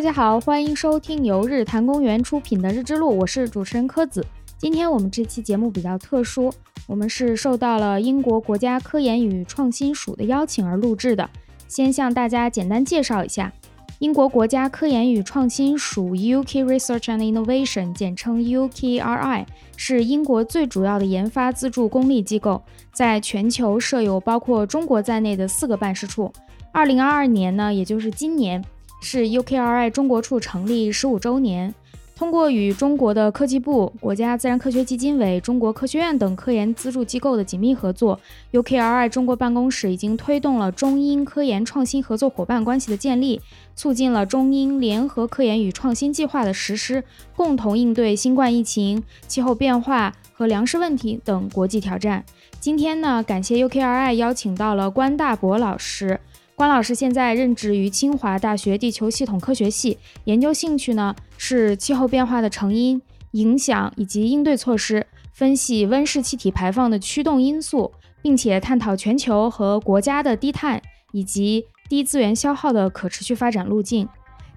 [0.00, 4.24] 大家好，欢迎收听由日坛公园出品的《日之路》，我是主持人柯子。
[4.56, 6.50] 今天我们这期节目比较特殊，
[6.86, 11.28] 我们是受到了英国国家科研与创新署的邀请而录制的。
[11.68, 13.52] 先向大家简单介绍一下，
[13.98, 19.44] 英国国家科研与创新署 （UK Research and Innovation），简称 UKRI，
[19.76, 22.62] 是英国最主要的研发资助公立机构，
[22.94, 26.32] 在全球设有包括中国在内的四个办事处。
[26.72, 28.64] 二零二二年呢，也就是今年。
[29.00, 31.74] 是 UKRI 中国处成立十五周年。
[32.16, 38.20] 通过与中国的科技部、国家自然科学基金委、中国科学院等科研资助机构的紧密合作
[38.52, 43.40] ，UKRI 中国办公室已经推动了中英科研创新合作伙伴关系的建立，
[43.74, 47.02] 促进了中英联合科研与创新计划的实施，
[47.34, 52.22] 共同应对新冠疫情、气候变化和粮食问题等国际挑战。
[52.60, 56.20] 今天呢，感谢 UKRI 邀请到了关大博老师。
[56.60, 70.82] 关老师现在任职于清华大学地球系统科学系，研究兴趣呢是气候变化的成因、影响以及应对措施，分析温室气体排放的驱动因素，并且探讨全球和国家的低碳
[71.12, 74.06] 以及低资源消耗的可持续发展路径。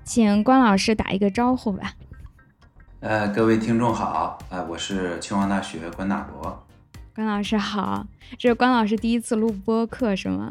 [0.04, 1.94] 请关老师打一个招呼吧。
[3.00, 6.66] 呃，各位听众好，呃，我是清华大学关大博。
[7.16, 8.06] 关老师好，
[8.38, 10.50] 这是关老师第一次录播课是吗？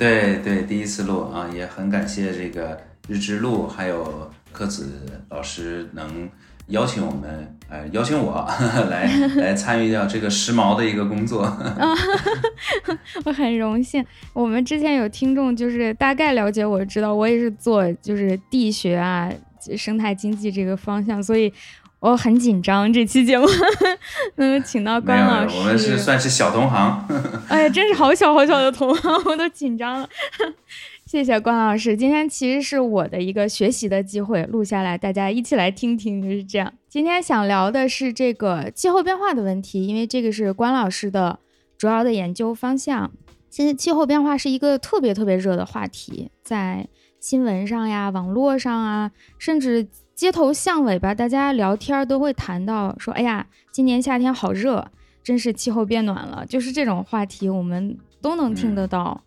[0.00, 4.88] 对对，第一次录啊，也很感谢这个日之路还有柯子
[5.28, 6.26] 老师能
[6.68, 8.48] 邀请我们，呃，邀请我
[8.88, 9.04] 来
[9.36, 11.42] 来参与掉这个时髦的一个工作。
[13.26, 14.02] 我很荣幸。
[14.32, 19.30] 我们之前有听众就是大概了解我知道，我也是做就是地学啊、
[19.76, 21.52] 生态经济这个方向，所以。
[22.00, 23.46] 我很紧张，这期节目
[24.36, 27.06] 能请到关老师，我们是算是小同行。
[27.48, 30.08] 哎呀，真是好小好小的同行，我都紧张了。
[31.04, 36.72] 谢谢关老师，今天其实是我的一个学习的机会，录下来大家一起来听听，就是这样。
[36.88, 41.38] 今天想聊的是这个气候变化的问题，因为这个是关老师的
[41.76, 43.10] 主要的研究方向。
[43.50, 46.88] 现在气候变化是一个特别特别热的话题，在
[47.18, 49.88] 新闻上呀、网络上啊，甚至。
[50.20, 54.86] 街头巷尾吧，大家聊天都会谈到说：“哎呀，今年夏天好热，
[55.24, 59.24] 真是气候变暖了。”就是这种话题，我们都能听得到。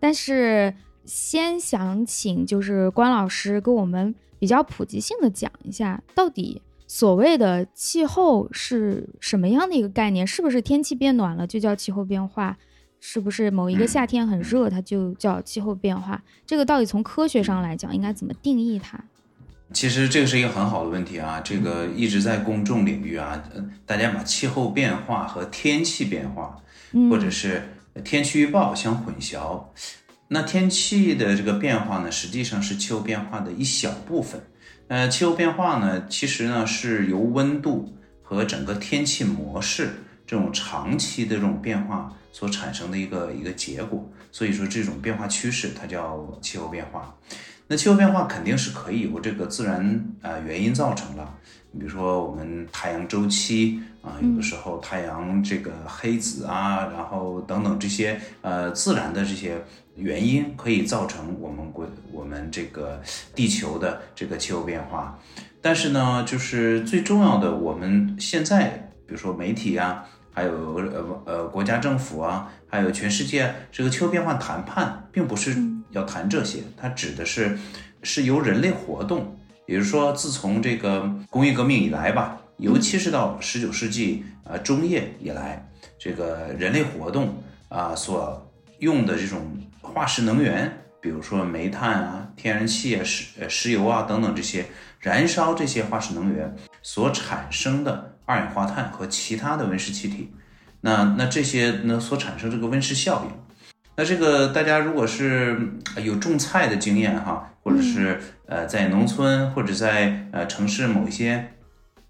[0.00, 10.26] 但是，先想请就是关老师给我们比较普及性的讲一下，到底所谓的气候是什么样的一个概念？
[10.26, 12.58] 是不是天气变暖了就叫气候变化？
[12.98, 16.20] 是不是某一个夏天很热，它就叫气候变化？
[16.44, 18.98] 这个到底从科学上来讲，应该怎么定义它？
[19.72, 23.42] 其实这个是一个很好的问题啊，这个一直在公众领域啊，
[23.86, 26.56] 大家把气候变化和天气变化，
[27.10, 27.62] 或者是
[28.04, 29.64] 天气预报相混淆。
[30.28, 34.40] 那天气的这个变化呢，实际上是气候变化的一小部分。
[34.88, 39.90] 呃，气候变化呢，其实呢是由温度和整个天气模式
[40.26, 44.10] 这种长期的这种变化所产生的一个一个结果。
[44.30, 47.14] 所以说这种变化趋势，它叫气候变化。
[47.72, 51.26] 那气候变化肯定是可以由这个自然呃原因造成了，
[51.70, 59.64] 你比如说我们太阳周期啊，有的时候太阳这个黑子啊，然后等等这些呃自然的这些
[59.96, 63.00] 原因可以造成我们国我们这个
[63.34, 65.18] 地球的这个气候变化。
[65.62, 70.04] 但是呢，就是最重要的，我们现在比如说媒体啊，
[70.34, 75.71] 还有呃呃国家政府啊，还有全世界这个气候变化谈判，并不是。
[75.92, 77.58] 要谈这些，它指的是
[78.02, 89.40] 是由人类活动，也就是说，自从这个工业革命以来吧，尤其是到十九世纪啊中叶以来，这个人类活动啊所用的这种
[89.80, 94.66] 化石能源，比如说煤炭啊、天然气啊、石呃石油啊等等这些，
[94.98, 100.32] 燃烧这些化石能源所产生的二氧化碳和其他的温室气体，
[100.80, 103.30] 那那这些呢所产生这个温室效应。
[103.94, 111.52] 那这个大家如果是有种菜的经验哈，或者是呃在农村或者在呃城市某一些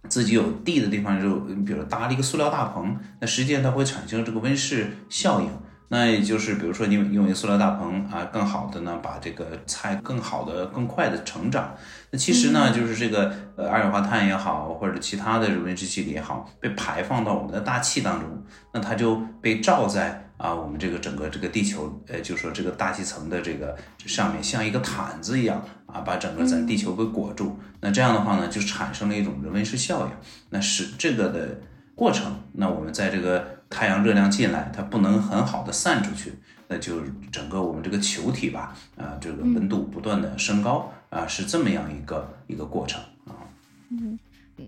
[0.08, 1.34] 自己有地的地方，就
[1.64, 5.48] 比如搭了一个塑料大棚，那实际上它会产生这个温室效应。
[5.88, 11.74] 那也就是比如说你用一个塑料大棚啊，更好的呢把这个菜更好的更快的成长。
[12.10, 18.42] 那其实呢就是这个呃二氧化碳也好，或者其他的温室气体也好，被排放到我们的大气当中，
[18.72, 20.28] 那它就被罩在。
[20.42, 27.56] 啊，我们这个整个这个地球，呃，就说这个大气层的这个上面像一个毯子一样啊，把整个咱地球给裹住。
[27.80, 30.12] 那这样的话呢，就产生了一种温室效应。
[30.50, 31.60] 那是这个的
[31.94, 32.34] 过程。
[32.54, 36.32] 那我们在这个太阳热量进来，它不能很好的散出去。
[36.66, 37.00] 那就
[37.30, 43.46] 整个我们这个球体吧，啊，这个温度不断的升高啊，是这么样一个一个过程啊。
[43.90, 44.18] 嗯，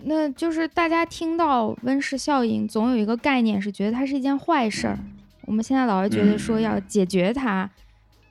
[0.05, 4.99] 那就是大家听到温室效应，总有一个概念是觉得它是一件坏事儿。
[5.47, 7.71] 我们现在老是觉得说要解决它，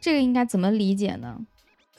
[0.01, 1.37] 这个应该怎么理解呢？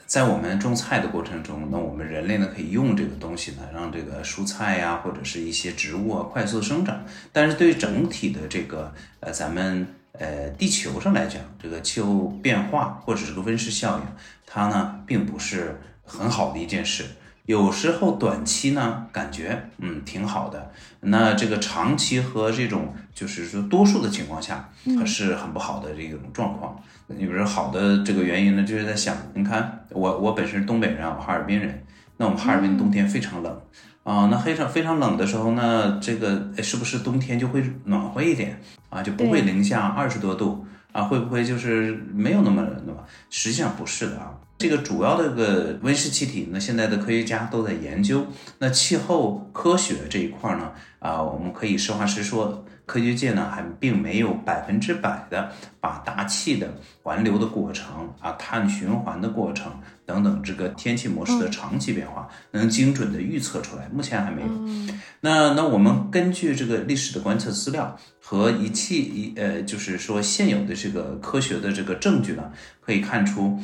[0.05, 7.03] 在我们种菜的过程中，那我们人类呢可以用这个东西呢，让这个蔬菜呀或者是一些植物啊快速生长。
[7.33, 14.05] 但是对于整体的这个呃咱们呃地球上来讲，这个气候变化或者是个温室效应，
[14.45, 17.03] 它呢并不是很好的一件事。
[17.47, 24.69] 有时候短期呢感觉嗯挺好的，那这个长期和这种就是说多数的情况下，
[24.99, 26.77] 它是很不好的这种状况。
[27.07, 31.83] 你比如说好的这个原因呢，就是在想，你看我我本身是东北人，我哈尔滨人，
[32.17, 33.61] 那我们哈尔滨冬天非常冷
[34.03, 38.59] 啊，那非常非常冷的时候呢，这个是不是冬天就会暖和一点
[38.89, 41.03] 啊，就不会零下二十多度啊？
[41.03, 43.05] 会不会就是没有那么冷了？
[43.29, 44.33] 实际上不是的啊。
[44.57, 48.25] 这个主要的个温室气体呢，现在的科学家都在研究。
[48.59, 59.71] 那气候科学这一块呢，啊，我们可以实话实说，科学界呢还并没有百分之百的把大气的环流的过程啊、碳循环的过程
[60.05, 64.95] 等等这个天气模式的长期变化能精准的预测出来，目前还没有。
[65.21, 72.51] 那那我们根据这个历史的观测资料和仪器一呃，就是说现有的这个科学的这个证据呢，
[72.81, 73.59] 可以看出。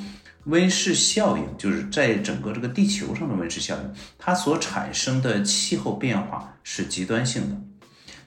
[0.45, 7.55] 温室效应就是在整个这个地球上的温室效应，它所产生的气候变化是极端性的，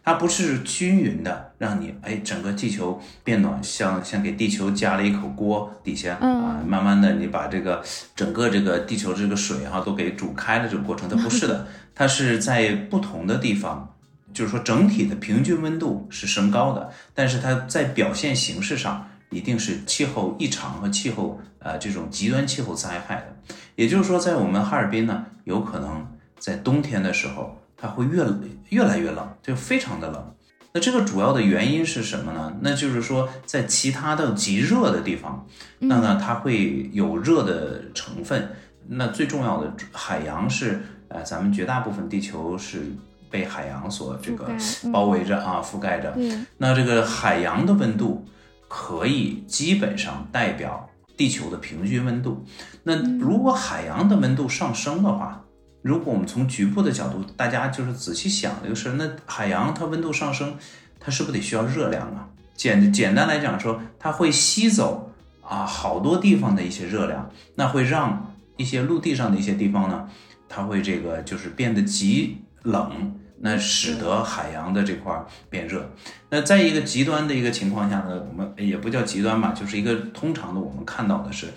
[0.05, 7.83] 它不是均匀的，让你哎整个地球变暖，像像给地球加了一口锅底下啊，慢慢的你把这个
[8.15, 13.97] 整个这个地球这个水哈都给煮开了这个过程，它不是的， 它是在不同的地方，
[14.35, 19.09] 就是说整体的平均温度是升高的，但是它在表现形式上。
[19.31, 26.07] 一定是气候异常和气候呃这种极端气候灾害的，也就是说，在我们哈尔滨呢，有可能
[26.39, 28.25] 在冬天的时候，它会越
[28.71, 30.35] 越来越冷，就非常的冷。
[30.73, 32.51] 那这个主要的原因是什么呢？
[32.63, 35.47] 那就是说，在其他的极热的地方，
[35.81, 38.49] 那呢它会有热的成分。
[38.89, 42.91] 那最重要的海洋是呃咱们绝大部分地球是
[43.29, 44.49] 被海洋所这个
[44.91, 46.17] 包围着啊覆盖着。
[46.57, 48.25] 那这个海洋的温度。
[48.67, 52.45] 可以基本上代表地球的平均温度。
[52.83, 55.45] 那如果海洋的温度上升的话，
[55.85, 60.57] 如果我们从局部的角度，大家就是仔细想这个事儿，那海洋它温度上升，
[60.99, 62.27] 它是不是得需要热量啊？
[62.55, 70.09] 简简单来讲说，它会吸走啊好多地方的一些热量，那会让一些陆地上的一些地方呢，
[70.49, 73.15] 它会这个就是变得极冷。
[73.47, 75.91] 那使得海洋的这块变热。
[76.31, 81.49] 那在一个极端的一个情况下呢，我们也不叫极端吧，就是一个通常的我们看到的是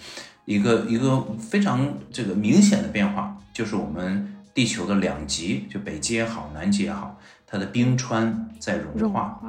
[0.48, 9.42] 一个一个非常这个明显的变化，就是我们地球的两极，就北极也好，南极也好，它的冰川在融化。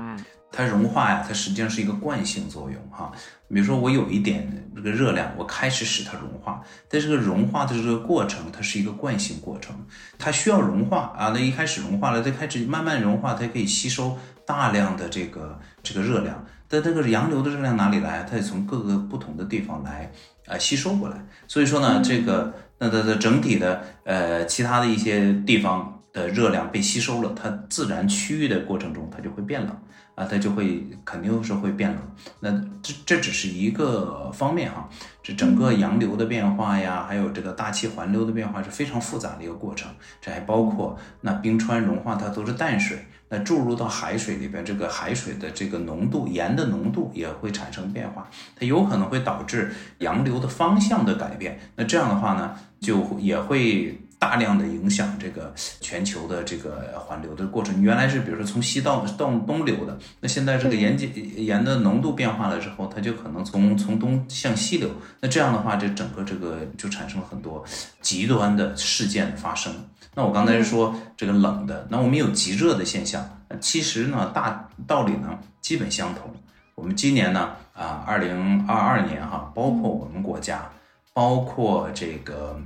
[0.50, 3.12] 它融化呀，它实际上是一个惯性作用哈。
[3.48, 9.76] 比如说我有一点这个热量，我开始使它融化，但这个融化的这个过程，它是一个惯性过程，
[10.18, 11.30] 它需要融化啊。
[11.32, 16.44] 那一开始融化了，它开始慢慢融化，它可以吸收大量的这个这个热量。
[16.66, 18.24] 但这个洋流的热量哪里来？
[18.24, 20.10] 它得从各个不同的地方来
[20.48, 21.16] 啊吸收过来。
[21.46, 29.76] 所以说呢，这个那它的整体的呃其他的一些地方的热量被吸收了，它自然区域的过程中，它就会变冷。
[30.14, 31.98] 啊，它就会肯定是会变冷。
[32.40, 32.50] 那
[32.82, 34.88] 这这只是一个方面哈，
[35.22, 39.88] 这整个洋流的变化呀，还有这个大气环流的变化是非常复杂的一个过程。
[40.20, 51.60] 这还包括那冰川融化，它都是淡水，那注入到海水里边，这个海水的这个浓度，盐的浓度也会产生变化，它有可能会导致洋流的方向的改变。
[51.76, 53.98] 那这样的话呢，就也会。
[54.18, 67.64] 大量的影响这个全球的这个环流的过程，原来是比如说从西到到东流的，那现在这个盐碱盐的浓度变化了之后，它就可能从从东向西流，那这样的话，这整个这个就产生了很多
[68.00, 69.72] 极端的事件发生。
[70.14, 73.24] 那我刚才说这个冷的，那我们有极热的现象，
[73.60, 76.34] 其实呢大道理呢基本相同。
[76.74, 80.68] 我们今年呢啊，二零二二年哈，包括我们国家，
[81.14, 82.60] 包括这个。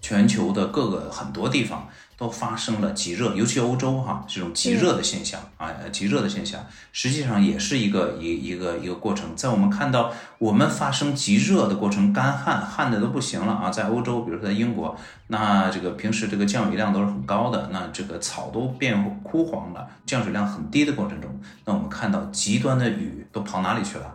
[0.00, 9.34] 全球的各个很多地方都发生了极热，尤其欧洲哈，这种极热的现象啊，极热的现象，实际上也是一个一一个一个过程。
[9.36, 14.96] 在我们看到我们发生极热的过程，干旱旱的都不行了啊，在欧洲，比如说在英国，
[15.28, 21.30] 那这个平时这个降雨量都是很高的，那这个草都变枯黄了，降水量很低的过程中，
[21.64, 24.14] 那我们看到极端的雨都跑哪里去了？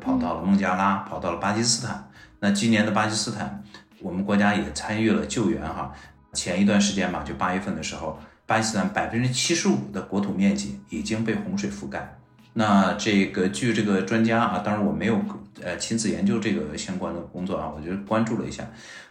[0.00, 2.08] 跑到了孟加拉，跑到了巴基斯坦。
[2.40, 3.62] 那今年的巴基斯坦，
[4.02, 5.92] 我们国家也参与了救援哈。
[6.32, 12.18] 前一段时间吧，就八月份的时候，巴基斯坦百分之七十五的国土面积已经被洪水覆盖。
[12.54, 15.20] 那这个据这个专家啊，当然我没有
[15.62, 18.66] 呃亲自研究这个相关的工作啊，我就关注了一下，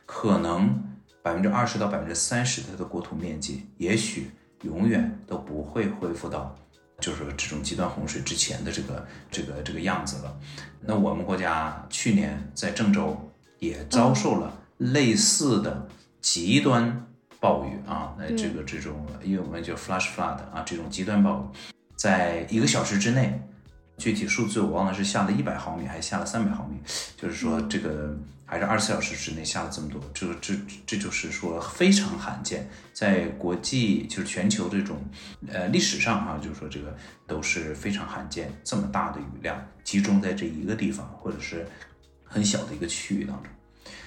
[0.05, 0.83] 可能
[1.23, 4.31] 百分之二十到百分之三十它的国土面积，也许
[4.63, 6.55] 永远都不会恢复到
[6.99, 10.35] 就是这种极端洪水之前的这个这个这个样子了。
[10.79, 13.15] 那我们国家去年在郑州
[13.59, 15.87] 也遭受了类似的
[16.19, 17.07] 极端。
[17.39, 23.41] 暴雨啊，那这个这种，因为我们叫 flash flood 啊，这种极端暴雨，在一个小时之内，
[23.97, 26.77] 具体数字我忘了是下了一百毫米还是下了三百毫米，
[27.17, 30.53] 就是说这个还是二十四小时之内下了这么多，这个这
[30.85, 35.01] 这就是说非常罕见，在国际就是全球这种
[35.51, 36.95] 呃历史上啊，就是说这个
[37.25, 41.67] 都是非常罕见，这么大的雨量集中在这一个地方或者是
[42.23, 43.51] 很小的一个区域当中，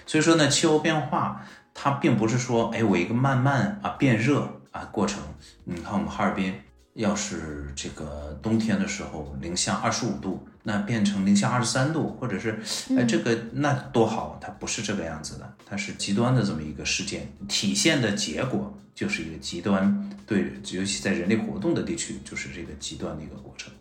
[0.06, 1.44] 所以说呢，气候变化。
[1.76, 5.20] 它并不是说，哎，我一个慢慢啊变热啊过程。
[5.64, 6.54] 你看我们哈尔滨，
[6.92, 12.60] 要是这个冬天的时候零下二十五度，那变成零下二十三度，或者是
[12.96, 23.72] 哎这个那多好，它不是这个样子的，它是极端的这么一个事件，体现的结果就是一个极端，对，尤其在人类活动的地区，就是这个极端的一个过程。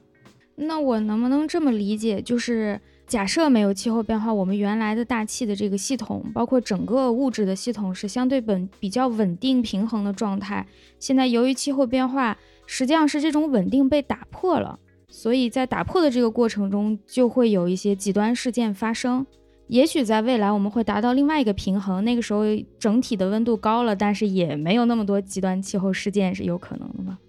[0.55, 2.81] 那我能不能这么理解，就是？
[3.05, 10.65] 假设没有气候变化，我们原来的大气的这个系统，包括整个物质的系统是相对本比较稳定平衡的状态。
[10.99, 14.79] 现在由于气候变化，实际上是这种稳定被打破了，
[15.09, 19.23] 所以在打破的这个过程中，就会有一些极端事件发生。
[19.67, 22.43] 也许在未来我们会达到另外一个平衡，那个时候
[22.79, 27.19] 整体的温度高了，但是也没有那么多极端气候事件是有可能的吗？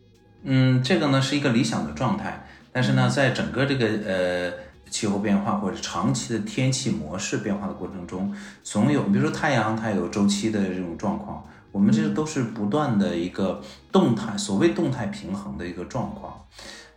[0.45, 4.53] 嗯，这个呢是一个理想的状态，但是呢，在整个这个呃。
[4.95, 8.33] 气候变化或者长期的天气模式变化的过程中，
[8.63, 13.61] 总有，比如说太阳，它有周期的这种状况，我们这都是不断的一个
[13.91, 16.33] 动态，所谓动态平衡的一个状况。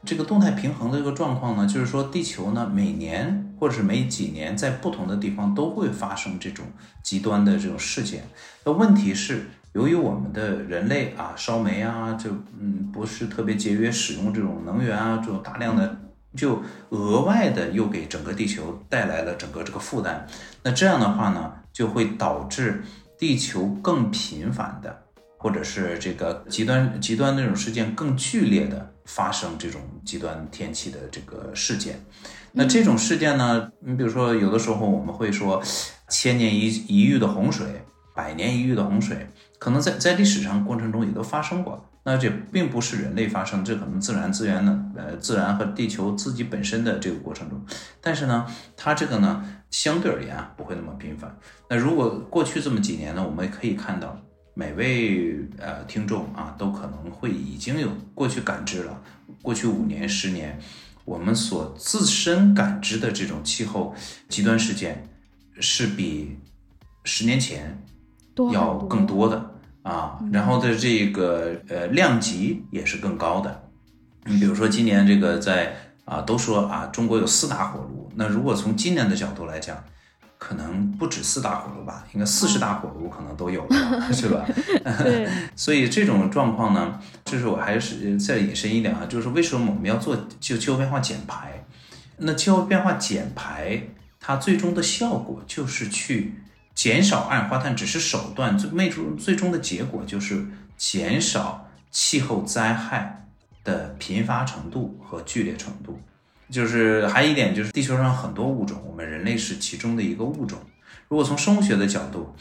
[0.05, 6.67] 这个动态平衡的这个状况呢，就是说地球呢每年或者是每几年在不同的地方都会发生这种
[7.01, 8.21] 极端的这种事件。
[8.63, 16.03] 那问题是，由于我们的人类啊烧煤啊，就嗯不是特别节约使用这种能源啊，这种大量的。
[16.35, 20.27] 就额外的又给整个地球带来了整个这个负担，
[20.63, 22.83] 那这样的话呢，就会导致
[23.17, 25.03] 地球更频繁的，
[25.37, 32.03] 或者是这个极端极端那种事件更剧烈的发生这种极端天气的这个事件。
[32.51, 35.61] 那这种事件呢，你比如说有的时候我们会说，
[36.09, 37.65] 千年一一遇的洪水，
[38.13, 39.27] 百年一遇的洪水，
[39.59, 41.83] 可能在在历史上过程中也都发生过。
[42.09, 47.61] 那这并不是人类发生，这可能自然资源呢，呃，自然和地球自己本身的这个过程中，
[47.99, 48.47] 但是呢，
[48.77, 51.37] 它这个呢，相对而言啊，不会那么频繁。
[51.69, 54.17] 那如果过去这么几年呢，我们也可以看到，
[54.53, 59.01] 每位呃听众啊，都可能会已经有过去感知了，
[59.41, 60.57] 过去五年、十年，
[61.03, 63.93] 我们所自身感知的这种气候
[64.29, 65.05] 极端事件，
[65.59, 66.37] 是比
[67.03, 67.83] 十年前
[68.53, 69.55] 要更多的。
[69.87, 73.63] 啊，然后的这个呃量级也是更高的。
[74.25, 79.81] 你比如说今年这个在啊都说啊中国有四大火炉，那如果从今年的角度来讲，
[80.37, 84.45] 可能不止四大火炉吧，应该四十大火炉可能都有了，是吧？
[85.01, 85.25] 对。
[85.55, 91.65] 所以这种状况呢，就是我还是再引申一点啊，就是为什么我们要做就气候变化减排？
[92.17, 93.81] 那气候变化减排
[94.19, 96.43] 它最终的效果就是去。
[96.77, 100.45] 减少二氧化碳只是手段，最最终最终的结果就是
[100.77, 103.25] 减少气候灾害
[103.63, 105.99] 的频发程度和剧烈程度。
[106.51, 110.59] 就是还有一点就是，地球上很多物种，我们人类是其中的一个物种。
[111.07, 112.35] 如果从生物学的角度，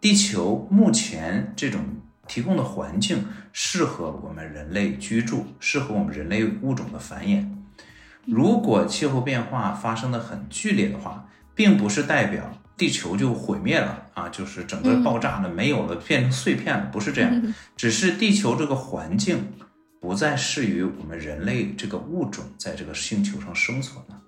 [0.00, 1.82] 地球目前这种
[2.26, 7.46] 提供的环境适合我们人类居住，适合我们人类物种的繁衍。
[8.24, 12.50] 如果气候变化发生的很剧烈的话，并不是代表。
[12.76, 19.52] 地球就毁灭了啊，就是整个爆炸了，没有了，变成碎片了，不是这样， 只是地球这个环境
[20.00, 24.20] 不再适于我们人类这个物种在这个星球上生存了，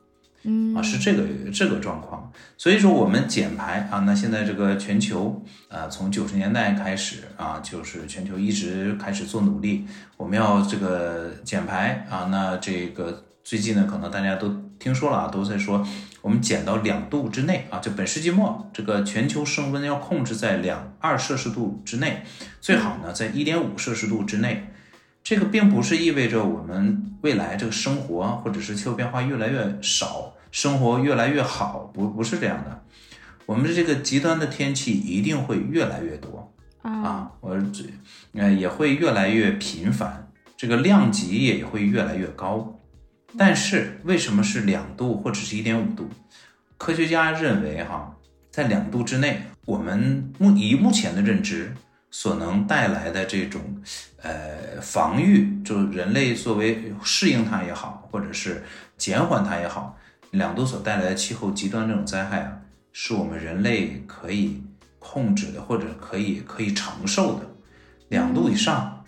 [0.44, 2.32] 嗯啊，是这个这个状况。
[2.56, 9.84] 所以说我们减排啊，那现在这个全球啊，从九十年代开始啊，就是全球一直开始做努力，
[10.16, 15.84] 我们要这个减排啊，那这个最近呢，可能大家都听说了啊，都在说。
[16.26, 22.25] 我们减到两度之内啊，就本世纪末这个全球升温要控制在两二摄氏度之内，
[22.61, 24.66] 最好呢在一点五摄氏度之内。
[25.23, 32.83] 这个并不是意味着我们未来这个生活或者是气候变化越来越少，生活越来越好，不不是这样的。
[33.45, 36.52] 我们的这个极端的天气一定会越来越多
[36.83, 37.85] 啊，我这
[38.33, 42.80] 呃也会越来越频繁，这个量级也会越来越高。
[43.38, 46.08] 但是为什么是两度或者是一点五度？
[46.78, 48.14] 科学家认为哈，
[48.50, 51.74] 在两度之内，我们目以目前的认知
[52.10, 53.60] 所能带来的这种
[54.22, 58.62] 呃防御，就人类作为适应它也好，或者是
[58.96, 59.98] 减缓它也好，
[60.30, 62.60] 两度所带来的气候极端这种灾害啊。
[62.92, 64.62] 是我们人类可以
[64.98, 67.46] 控制的，或者可以可以承受的，
[68.08, 69.04] 两度以上，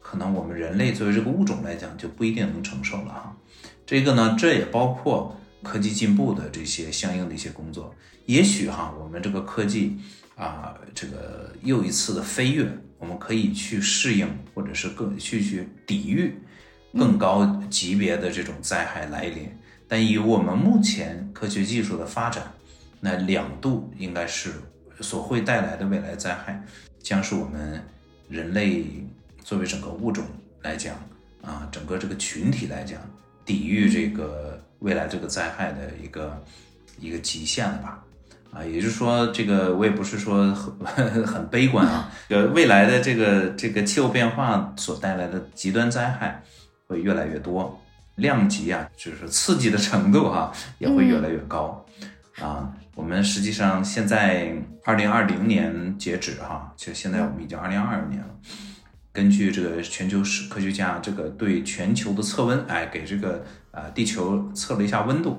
[0.00, 3.36] 可能我们人类作为这个物种来讲就不一定能承受了哈。
[3.90, 7.92] 这个呢，这也包括科技进步的这些相应的一些工作。
[8.26, 9.98] 也许哈，我们这个科技
[10.36, 12.70] 啊，这个又一次的飞跃，
[13.00, 16.32] 我们可以去适应，或者是更去去抵御
[16.96, 19.50] 更高级别的这种灾害来临。
[19.88, 22.44] 但以我们目前科学技术的发展，
[23.00, 24.52] 那两度应该是
[25.00, 26.64] 所会带来的未来灾害，
[27.02, 27.84] 将是我们
[28.28, 28.84] 人类
[29.42, 30.24] 作为整个物种
[30.62, 30.94] 来讲
[31.42, 33.00] 啊，整个这个群体来讲，
[33.44, 36.42] 抵御这个未来这个灾害的一个
[36.98, 38.04] 一个极限了吧？
[38.52, 46.42] 啊，也就是说，这个我也不是说很 很悲观啊， 呃，未来的这个这个气候变化所带来的极端灾害
[46.88, 47.80] 会越来越多，
[48.16, 51.86] 量级啊，就是刺激的程度哈，也会越来越高。
[52.40, 54.52] 啊，我们实际上现在
[54.84, 58.28] 二零二零年截止哈，就现在我们已经二零二二年了。
[59.12, 65.38] 根据这个全球史科学家这个对全球的测温，哎，给这个呃地球测了一下温度，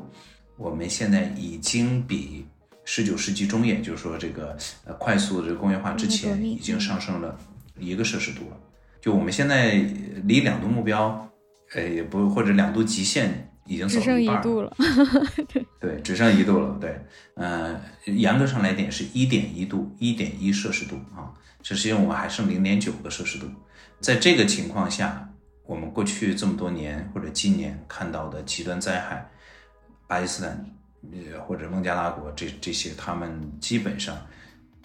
[0.57, 2.45] 我们现在已经比
[2.83, 7.37] 十九世纪中叶，就是说这个呃快速的这个工业化之前，已经上升了
[7.79, 8.57] 一个摄氏度了。
[8.99, 9.75] 就我们现在
[10.25, 11.29] 离两度目标，
[11.73, 13.47] 呃，也不或者两度极限。
[13.67, 14.75] 已经只剩一度了，
[15.47, 16.99] 对对，只剩一度了，对，
[17.35, 21.31] 嗯，严格上来点是一点一度，一点一摄氏度啊，
[21.63, 23.47] 实际上我们还剩零点九个摄氏度，
[23.99, 25.29] 在这个情况下，
[25.65, 29.29] 我们过去这么多年或者今年看到的极端灾害，
[30.07, 30.65] 巴基斯坦
[31.11, 34.17] 呃或者孟加拉国这这些，他们基本上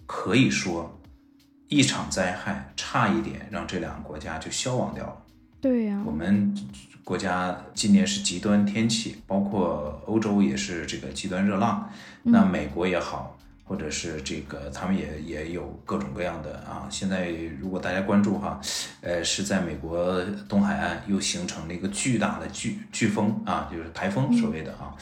[0.07, 0.99] 可以说
[1.69, 5.23] 一场灾害差一点让这两个国家就消亡掉了，
[5.61, 6.55] 对呀，我们。
[7.07, 11.89] 国家今年是极端天气，包括欧洲也是这个极端热浪。
[12.25, 13.36] 那美国也好，
[13.67, 16.87] 或者是这个他们也也有各种各样的啊。
[16.89, 18.61] 现在如果大家关注哈，
[19.01, 24.95] 呃，是在美国东海岸又形成了一个巨大的飓飓风啊，就是台风所谓的啊，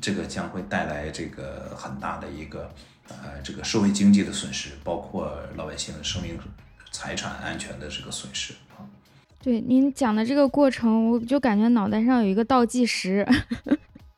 [0.00, 2.72] 这个将会带来这个很大的一个
[3.08, 6.38] 呃这个社会经济的损失，包括老百姓的生命
[6.92, 8.86] 财产安全的这个损失啊。
[9.42, 13.26] 对您讲的这个过程，我就感觉脑袋上有一个倒计时。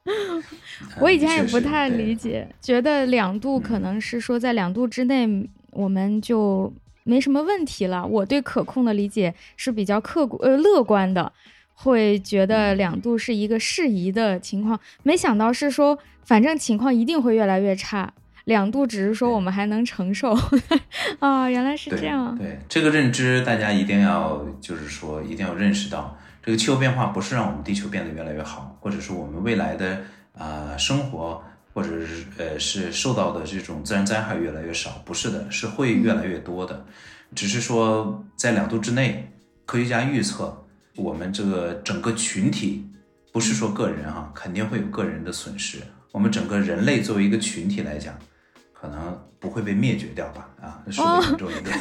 [1.01, 5.29] 我以前也不太理解，觉得两度可能是说在两度之内
[5.73, 6.73] 我们就
[7.05, 8.07] 没什么问题了。
[8.07, 11.33] 我对可控的理解是比较客观呃乐观的，
[11.75, 14.79] 会觉得两度是一个适宜的情况。
[15.03, 18.12] 没想到是说，反正情况一定会越来越差。
[18.45, 20.33] 两度只是说我们还能承受
[21.19, 22.38] 啊，原来是这样。
[22.38, 30.00] 对这个认知，大家一定要就是说一定要认识到，这个气候变化不是让我们地球变得越来越好，或者是我们未来的
[30.32, 31.42] 啊生活，
[31.74, 36.87] 或者是呃是受到的这种自然灾害越来越少，不是的，是会越来越多的。
[37.35, 39.28] 只是说在两度之内，
[39.64, 42.88] 科学家预测我们这个整个群体，
[43.32, 45.78] 不是说个人哈，肯定会有个人的损失。
[46.12, 48.16] 我们整个人类作为一个群体来讲。
[48.78, 50.48] 可能不会被灭绝掉吧？
[50.61, 51.80] 啊，说的严重一点。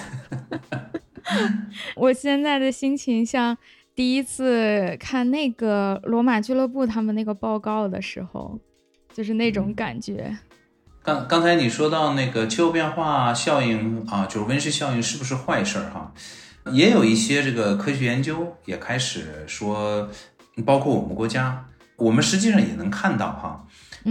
[1.95, 3.55] 我现在的心情像
[3.95, 8.59] 第一次看那个罗马俱乐部他们那个报告的时候，
[9.13, 10.37] 就是那种感觉。
[11.01, 16.13] 刚刚才你说到那个气候变化效应啊，就是温室效应是不是坏事儿哈？
[16.73, 20.09] 也有一些这个科学研究也开始说，
[20.65, 23.67] 包括我们国家，我们实际上也能看到哈。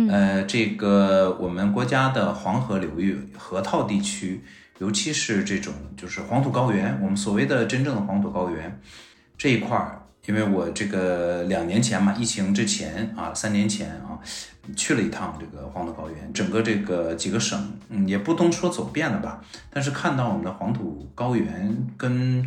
[0.09, 4.43] 呃，这个我们国家的黄河流域河套地区，
[4.79, 8.81] 尤其是这种就是黄土高原，我们所谓的真正的黄土高原
[9.45, 14.19] 这一块儿，因为我这个两年前嘛，疫情之前啊，三年前啊，
[14.75, 22.43] 去了一趟这个黄土高原，整个这个几个省，嗯，也不能说走遍了吧，但是看到我们的黄土高原跟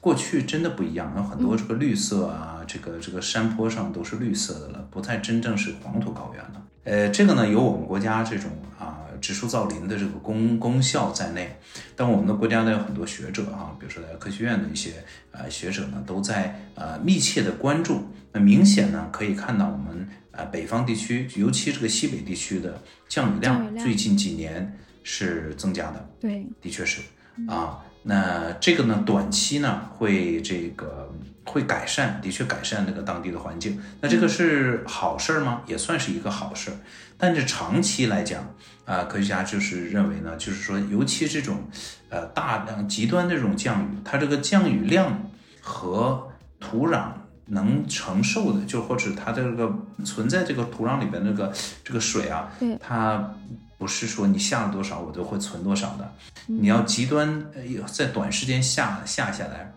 [0.00, 6.62] 过去真的不一样，有很多这个绿色啊，这个这个山坡上都是绿色的了，不再真正是黄土高原了。
[6.82, 11.58] 呃，这个呢，由我们国家这种啊植树造林的这个功功效在内。
[11.94, 18.08] 但我们的国家呢有很多学者哈，比如说在科学院的一些呃学者呢，都在呃密切的关注。
[18.32, 26.08] 那明显呢可以看到我们呃北方地区，尤其这个西北地区的降雨量最近几年是增加的。
[26.20, 27.00] 对，的确是
[27.48, 27.80] 啊。
[28.02, 31.12] 那这个呢，短期呢会这个
[31.44, 33.78] 会改善，的确改善那个当地的环境。
[34.00, 35.62] 那这个是好事儿吗？
[35.66, 36.76] 也算是一个好事儿。
[37.18, 38.54] 但是长期来讲，
[38.90, 41.70] 啊，科学家就是认为呢，就是说，尤其这种，
[42.08, 47.12] 呃，大量极端的这种降雨，它这个降雨量和土壤
[47.46, 49.72] 能承受的，就或者它的这个
[50.04, 51.52] 存在这个土壤里边那个
[51.84, 52.50] 这个水啊，
[52.80, 53.32] 它。
[53.80, 56.12] 不是说你下了多少，我都会存多少的。
[56.44, 59.72] 你要极端呃，在短时间下下下来，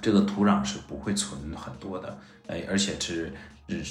[0.00, 3.34] 这个土壤是不会存很多的，哎，而且是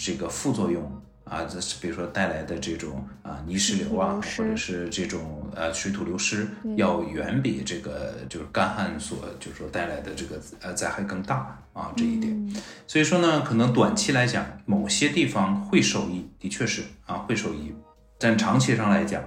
[0.02, 0.90] 这个副作用
[1.26, 12.56] 啊，这是比如说带来的这种啊泥石流啊，或者是这种呃水土流失，要远比这个就是干旱所就是说带来的这个呃灾害更大啊这一点。
[12.88, 17.74] 所以说呢，可能短期来讲，某些地方会受益，的确是啊会受益。
[18.18, 19.22] 但长期上来讲，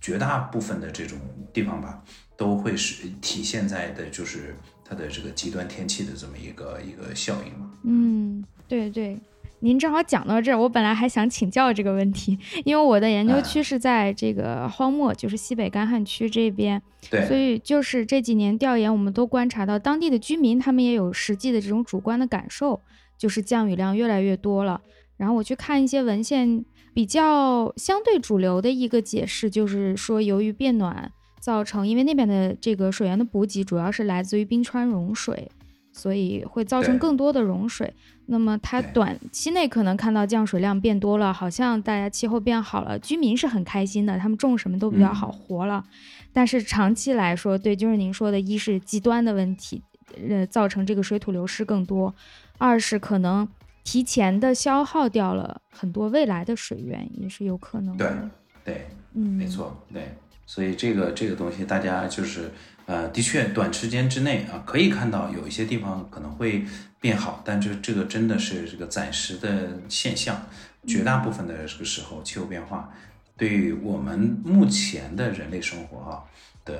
[0.00, 1.18] 绝大部分的这种
[1.52, 2.02] 地方吧，
[2.36, 7.70] 都会是体现在的就是它的这个极端天气的这么一个一个效应嘛。
[7.82, 9.18] 嗯，对对，
[9.60, 22.80] 您正好讲到这儿，我本来还想请教这个问题，因为我的研究区是在这个荒漠，就是西北干旱区这边，对，所以就是这几年调研，我们都观察到当地的居民他们也有实际的这种主观的感受，
[23.16, 24.80] 就是降雨量越来越多了。
[25.16, 26.64] 然后我去看一些文献。
[26.92, 35.48] 比较相对主流的一个解释就是说，由于变暖造成，因为那边的这个水源的补给主要是来自于冰川融水，
[35.92, 37.92] 所以会造成更多的融水。
[38.26, 45.84] 那么它短期内可能看到降水量变多了，好像大家气候变好了，居民是很开心的，他们种什么都比较好活了。
[46.32, 49.82] 但是长期来说，对，就是您说的，一是极端的问题，
[50.28, 52.12] 呃，造成这个水土流失更多；
[52.58, 53.48] 二是可能。
[53.82, 58.30] 提前的消耗掉了很多未来的水源，也是有可能的。
[58.62, 60.14] 对对，嗯，没错，对。
[60.44, 62.52] 所以这个这个东西，大家就是
[62.90, 66.64] 呃，的确，短时间之内啊，可以看到有一些地方可能会
[66.98, 70.42] 变好，但这这个真的是这个暂时的现象。
[70.88, 72.90] 绝大部分的这个时候，气候变化
[73.36, 76.24] 对于我们目前的人类生活啊
[76.64, 76.74] 的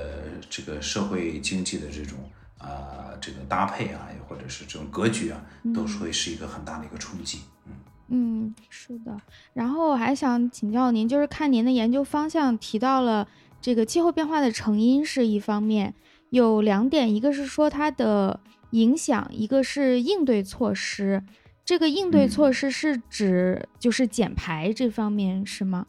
[0.49, 2.19] 这个社会经济的这种。
[2.61, 5.41] 啊，这个搭配啊，或者是这种格局啊，
[5.75, 7.39] 都是会是一个很大的一个冲击。
[7.65, 7.73] 嗯
[8.09, 9.19] 嗯，是的。
[9.55, 13.27] 然后我还想请教您，就是看您的研究方向提到了
[13.61, 15.95] 这个气候变化的成因是一方面，
[16.31, 21.23] 有两点，一个是说它的影响，一个是应对措施。
[21.65, 25.87] 这个应对措施是指就是减排这方面是吗？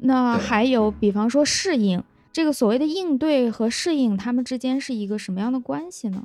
[0.00, 2.02] 那还有比方说适应。
[2.32, 6.24] 这个所谓的应对和适应，它们之间是一个什么样的关系呢？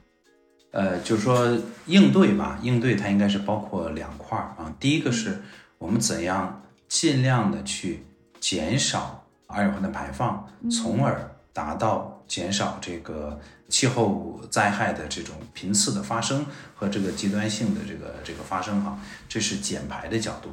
[0.71, 4.73] 呃，就是说应对吧，应对它应该是包括两块儿啊。
[4.79, 5.41] 第一个是
[5.77, 8.05] 我们怎样尽量的去
[8.39, 18.99] 减少二氧化碳排放，从而达到减少这个气候灾害的这种频次的发生和这个极端性的这个这个发生哈。
[19.27, 20.49] 这是减排的角度。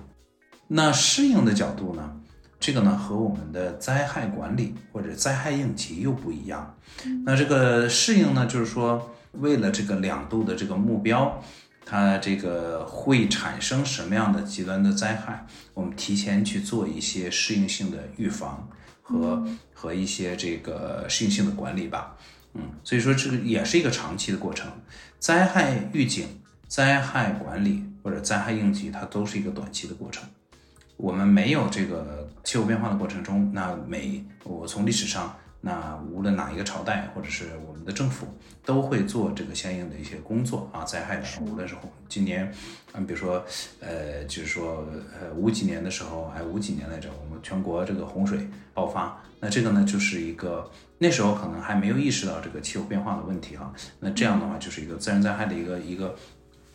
[0.69, 2.17] 那适应的角度呢？
[2.59, 6.75] 这个呢和我们的灾害管理或者灾害应急又不一样。
[7.27, 11.43] 那这个适应呢，就是说为了这个两度的这个目标，
[11.85, 18.67] 它这个会产生什么样的极端的灾害，我们提前去做一些适应性的预防
[19.05, 22.17] 和和一些这个适应性的管理吧。
[22.55, 24.69] 嗯，所以说这个也是一个长期的过程。
[25.21, 26.27] 灾害预警、
[26.67, 30.29] 灾害管理或者灾害应急，它都是一个短期的过程。
[30.97, 35.37] 我们没有这个气候变化的过程中，那每我从历史上，
[35.67, 38.27] 那无论哪一个朝代或者是我们的政府，
[38.67, 41.75] 都会做这个相应的一些工作啊，灾害的，无论是
[42.07, 42.53] 今年，
[42.93, 43.43] 嗯，比如说，
[43.81, 44.87] 呃，就是说，
[45.19, 56.15] 呃，五几年的时候，哎，五几年来着，我们全国这个洪水爆发，那这个呢，就是一个那时候可能还没有意识到这个气候变化的问题哈，那这样的话就是一个自然灾害的一个一个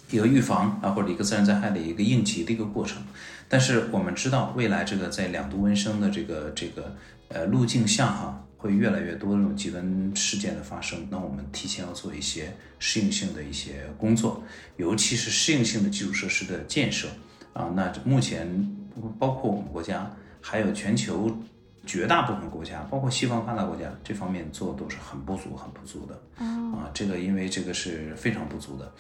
[0.10, 3.04] 一个预防啊，或者一个自然灾害的一个应急的一个过程。
[3.48, 6.96] 但是我们知道，未来这个在两度温升的这个这个
[7.28, 11.08] 呃路径下哈，会越来越多这种极端事件的发生。
[11.10, 14.44] 那我们提前要做一些适应性的一些工作，
[14.76, 17.08] 尤其是适应性的基础设施的建设
[17.54, 17.72] 啊。
[17.74, 18.46] 那目前
[19.18, 21.36] 包括我们国家，还有全球
[21.86, 26.92] 绝大部分国家，包括西方发达国家，这方面做都是很不足、很不足的啊。
[26.94, 28.92] 这个因为这个是非常不足的，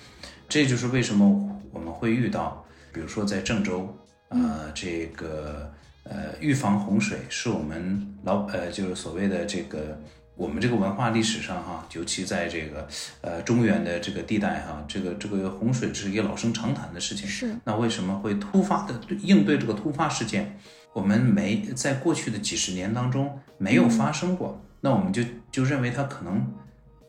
[0.47, 3.93] 这就是为什么我们会遇到，比如说在郑州。
[4.31, 5.73] 呃，这个
[6.09, 9.99] 呃呃，预防洪水是我们老呃，就是所谓的这个
[10.35, 12.87] 我们这个文化历史上哈，尤其在这个
[13.21, 17.27] 呃中原的这个地带哈，这个这个洪水是一个老生常谈的事情。
[17.27, 17.55] 是。
[17.63, 20.57] 那为什么会突发的应对这个突发事件？
[20.93, 26.51] 我们没在过去的几十年当中没有发生过，那我们就就认为它可能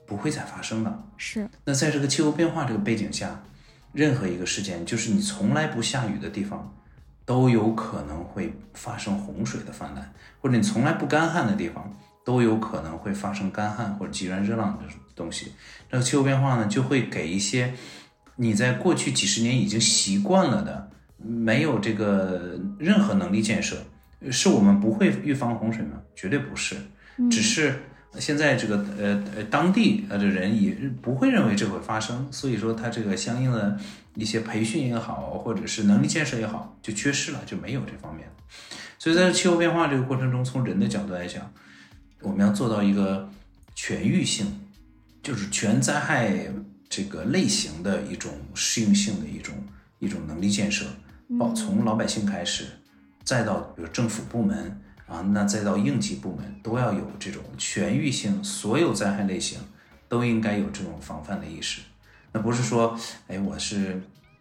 [0.06, 1.02] 不会再发生了。
[1.16, 1.48] 是。
[1.64, 3.42] 那在这个气候变化这个背景下，
[3.94, 6.76] 任何一个事件，就是你从来不下雨的地方。
[7.31, 11.88] 都有可能会发生洪水的泛滥，或者你从来不干旱的地方，
[12.25, 15.53] 都有可能会发生干旱或者极端热浪的东西。
[15.90, 17.73] 那气候变化呢，就会给一些
[18.35, 23.77] 你在过去几十年已经习惯了的，没有这个任何能力建设，
[24.33, 26.01] 是我们不会预防洪水吗？
[26.16, 26.75] 绝对不是，
[27.31, 27.79] 只是。
[28.19, 33.79] 现在这个呃呃当地呃的人也不会认为这会发生，所以说他这个相应的
[34.14, 38.29] 一些培训也好，或者是能力建设也好，就缺失了，就没有这方面。
[38.99, 41.53] 所以在气候变化这个过程中，从人的角度来讲，
[42.20, 43.29] 我们要做到一个
[43.75, 44.46] 全域性，
[45.23, 46.53] 就是全灾害
[46.88, 49.55] 这个类型的一种适应性的一种
[49.99, 50.87] 一种能力建设，
[51.38, 52.66] 包从老百姓开始，
[53.25, 54.81] 再到比如政府部门。
[55.11, 59.59] 啊，那再到应急部门都要有这种全域性，所有灾害类型
[60.09, 61.81] 都应该有这种防范的意识。
[62.33, 63.95] 那不是说，哎，我是，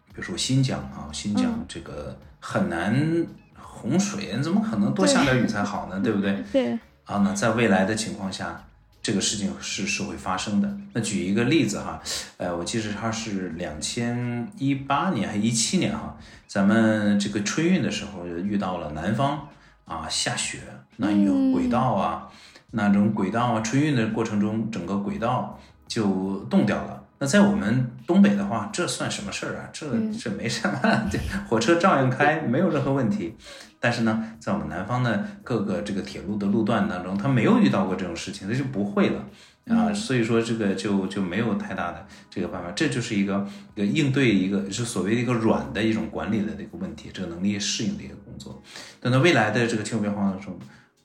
[0.08, 3.26] 比如说新疆啊，新疆这个很难
[3.56, 6.00] 洪水，你怎么可能多下点雨才好呢？
[6.00, 6.44] 对不对？
[6.52, 6.78] 对。
[7.04, 8.64] 啊，那在未来的情况下，
[9.02, 10.76] 这个事情是是会发生的。
[10.92, 12.00] 那举一个例子哈，
[12.36, 19.48] 呃，我记得它是两千一八年还一七年哈，咱们这个春运的时候遇到了南方。
[19.86, 20.60] 啊，下雪，
[20.98, 22.28] 那有轨道啊，
[22.70, 26.99] 那种轨道啊，春运的过程中，整个轨道就冻掉了。
[27.22, 29.68] 那在我们东北的话，这算什么事儿啊？
[29.74, 29.86] 这
[30.18, 30.80] 这没什么，
[31.12, 33.36] 对，火车照样开，没有任何问题。
[33.78, 39.24] 但是呢，在我们南方的各个这个铁路的路段当中，他没有遇到过这种事情，他就不会了。
[39.68, 48.62] 啊，所以说这个就就没有太大的这个办法，这就是一个一个应对一个是所谓的一个软的一种管理的这个问题，这个能力适应的一个工作。
[48.98, 50.58] 等到未来的这个气候变化当中，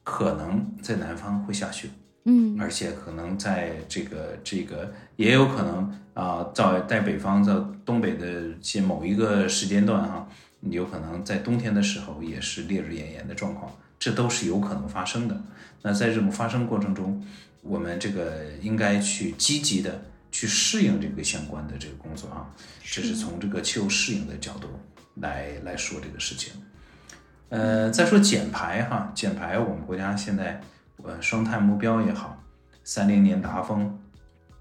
[0.04, 1.90] 可能在南方会下雪，
[2.26, 7.54] 嗯，而且可能在这个这个也有可能啊，在在北方在
[7.86, 10.28] 东北的些某一个时间段哈，
[10.62, 15.40] 有可能在冬天的时候也是烈日炎炎的状况，这都是有可能发生的。
[15.84, 17.24] 那在这种发生过程中，
[17.62, 22.50] 我们这个应该去积极的去适应这个相关的这个工作啊，
[22.84, 24.68] 这是从这个气候适应的角度
[25.22, 26.54] 来来说这个事情。
[27.50, 30.60] 呃，再说减排哈，减排我们国家现在
[31.04, 32.42] 呃双碳目标也好，
[32.84, 33.98] 三零年达峰，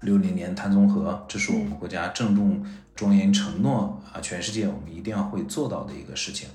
[0.01, 6.49] 六零年碳中和，这是我们国家郑重庄严承诺啊，全世界我们一定要会做到的一个事情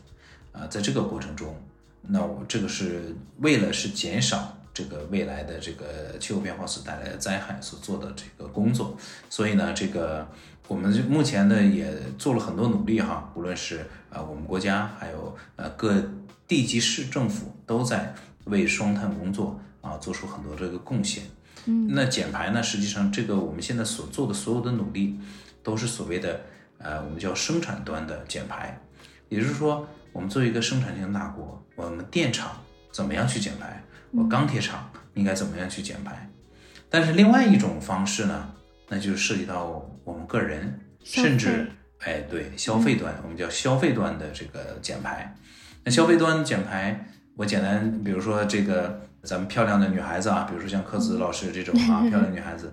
[0.53, 1.55] 啊，在这个过程中，
[2.03, 4.57] 那我这个是为了是减少。
[4.73, 8.97] 这个未来的这个气候变化所带来的灾害所做的这个工作，
[9.29, 10.27] 所以呢，这个
[10.69, 16.01] 我们目前呢也做了很多努力哈，无论是啊我们国家，还有呃各
[16.47, 18.15] 地级市政府都在
[18.45, 21.25] 为双碳工作啊做出很多这个贡献。
[21.67, 25.21] 嗯，那减排呢，实际上这个我们现在所做的所有的努力，
[25.63, 26.41] 都是所谓的
[26.79, 28.81] 呃我们叫生产端的减排，
[29.29, 32.53] 也就是说，我们作为一个生产型大国，我们电厂
[32.91, 33.85] 怎么样去减排？
[34.13, 36.31] 我钢铁厂应该怎么样去减排？
[36.89, 38.55] 但是另外一种方式呢，
[38.89, 45.37] 那就涉及到我们个人，甚至哎对消费端，我们叫消费端的这个减排。
[45.85, 49.03] 那消费端减排，我简单比如说这个。
[49.23, 52.73] 咱们漂亮的女孩子啊，比如说像柯子老师这种啊，漂亮女孩子，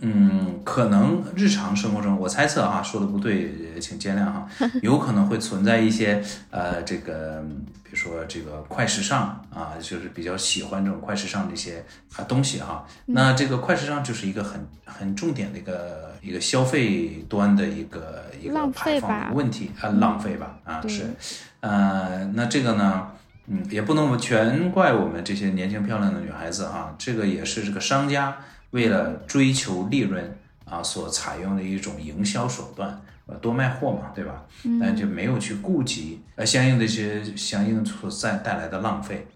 [0.00, 4.48] 嗯，可能日常生活中，我猜测哈，说的不对，请见谅哈，
[4.80, 7.44] 有可能会存在一些呃，这个
[7.82, 11.84] 比如说这个快时尚啊，就是比较喜欢这种快时尚的一些
[12.16, 12.86] 啊东西哈。
[13.06, 21.12] 那这个快时尚就是一个很很重点的一个一个消费端的一个一个排放问题啊，浪费吧啊是，
[21.58, 23.08] 呃，那这个呢？
[23.50, 28.36] 嗯，也不能全怪我们这些年轻漂亮的女孩子哈，这个也是这个商家
[28.72, 34.44] 为了追求利润啊所采用的一种营销手段，呃，多卖货嘛，对吧？
[34.78, 39.26] 但就没有去顾及呃相应的一些相应所在带来的浪费，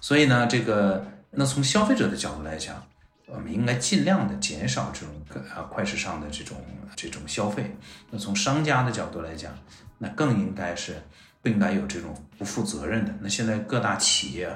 [0.00, 2.80] 所以呢，这个那从消费者的角度来讲，
[3.26, 5.08] 我们应该尽量的减少这种
[5.56, 6.56] 呃快时尚的这种
[6.94, 7.76] 这种消费。
[8.12, 9.52] 那从商家的角度来讲，
[9.98, 11.02] 那更应该是。
[11.46, 13.14] 不应该有这种不负责任的。
[13.20, 14.50] 那现在各大企业，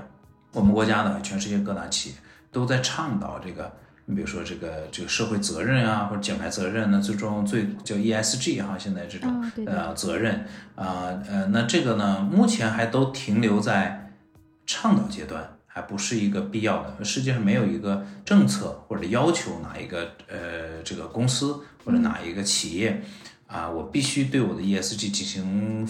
[0.50, 2.16] 我们国家的全世界各大企业
[2.50, 3.72] 都在倡导这个，
[4.06, 14.10] 你比如说这个这个社会责任啊，或者减排责任，那最终最叫 ESG 哈，现在这种呃责任啊呃，那这个呢，目前还都停留在
[14.66, 17.04] 倡导阶段，还不是一个必要的。
[17.04, 23.00] 世界上没有一个政策或者要求哪一个呃这个公司或者哪一个企业
[23.46, 25.86] 啊，我必须对我的 ESG 进行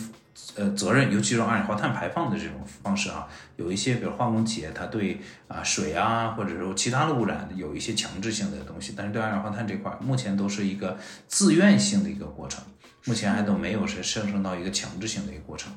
[0.56, 3.28] 呃责任，尤其是二氧化碳排放的这种方式啊。
[3.56, 10.96] 有一些比如化工企业，它对啊水啊或者说其他的污染有一些强制性的东西，但是对二氧化碳这块，目前都是一个
[11.28, 12.62] 自愿性的一个过程。
[13.06, 15.72] 目前还都没有是上升到一个强制性的一个过程。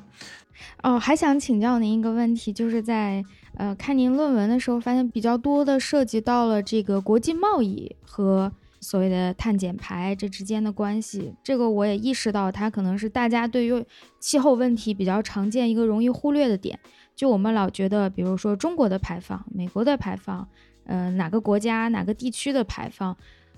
[0.82, 3.24] 哦，还想请教您一个问题，就是在
[3.56, 8.52] 呃看您论文的时候，发现比较多的涉及到了这个国际贸易和
[8.84, 11.34] 所谓的碳减排这之间的关系。
[11.42, 13.84] 这个我也意识到，它可能是大家对于
[14.20, 16.78] 气候问题比较常见一个容易忽略的点。
[17.16, 20.46] 就我们老觉得，比如说中国的排放、美国的排放，
[20.84, 23.16] 呃哪个国家哪个地区的排放。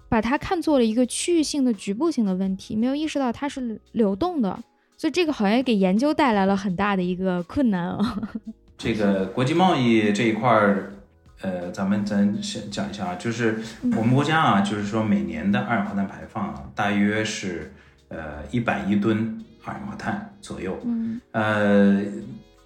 [0.08, 4.56] 把它看作了一个区域性的、局部性的问题，没有意识到它是流动的，
[4.96, 8.22] 所以这个好像也给研究带来了很大的一个困难啊。
[8.78, 10.92] 这个国际贸易这一块儿，
[11.46, 17.72] 呃，咱们咱先讲一下啊，就是我们国家啊，就是说每年的二氧化碳排放大约是
[18.09, 20.76] 呃一百亿吨二氧化碳左右。
[20.85, 21.20] 嗯。
[21.30, 22.02] 呃，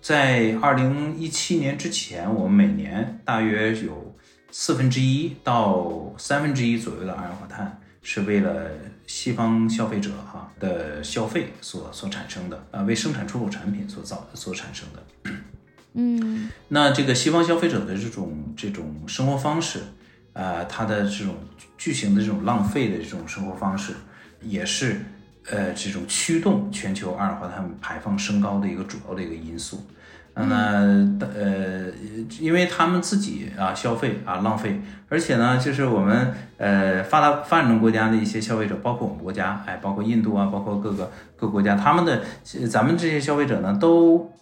[0.00, 4.06] 在二零一七年之前，我们每年大约有。
[4.52, 8.66] 四分之一到三分之一左右的二氧化碳是为了
[9.06, 15.30] 西方消费者哈的消费所所产生的啊，为生产出口产品所造所产生的。
[15.94, 19.80] 嗯，那这个西方消费者的这种这种生活方式，
[20.32, 21.34] 呃，他的这种
[21.76, 23.94] 巨型的这种浪费的这种生活方式，
[24.42, 25.00] 也是
[25.50, 29.84] 呃这种驱动全球二氧化碳排放升高的一个主要的一个因素。
[30.32, 30.46] 那
[31.18, 31.90] 呃，
[32.38, 42.22] 因为他们自己啊消费啊浪费，而且呢，就是我们呃发达发展中国家的一些消费者，包括我们国家，哎，包括印度啊，包括各个各国家，他们的
[42.68, 44.32] 咱们这些消费者呢，都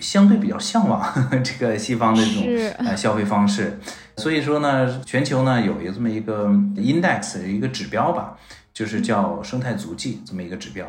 [0.00, 1.02] 相对比较向往
[1.42, 3.78] 这个西方的这种呃消费方式。
[4.16, 8.36] 所以说呢，全球呢有一个这么一个 index 一个指标吧，
[8.72, 10.86] 就是叫生态足迹这么一个指标。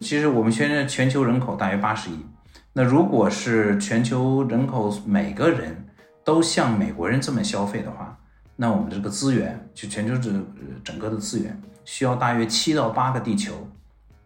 [0.00, 2.18] 其实我们现在全球人口大约八十亿。
[2.72, 5.86] 那如果是全球人口每个人
[6.24, 8.18] 都像美国人这么消费的话，
[8.56, 10.30] 那我们这个资源就全球这
[10.82, 13.52] 整个的资源需要大约七到八个地球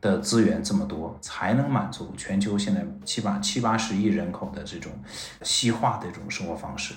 [0.01, 4.93] 的资源这么多，才能满足全球现在七八七八十亿人口的这种
[5.43, 6.95] 西化的这种生活方式。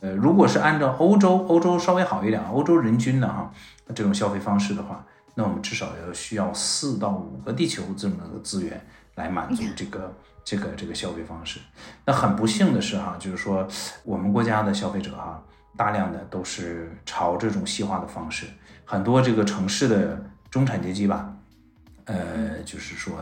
[0.00, 3.52] 呃，如果是按照欧洲，欧洲稍微好一点，欧洲人均的哈
[3.94, 10.12] 这种消费方式的话，那我们至少要需要四到五个地球这么个资源来满足这个。
[10.46, 11.58] 这个这个消费方式，
[12.04, 13.66] 那很不幸的是哈，就是说
[14.02, 15.42] 我们国家的消费者哈，
[15.74, 18.46] 大量的都是朝这种西化的方式，
[18.84, 21.33] 很多这个城市的中产阶级吧，
[22.04, 23.14] 呃，就是说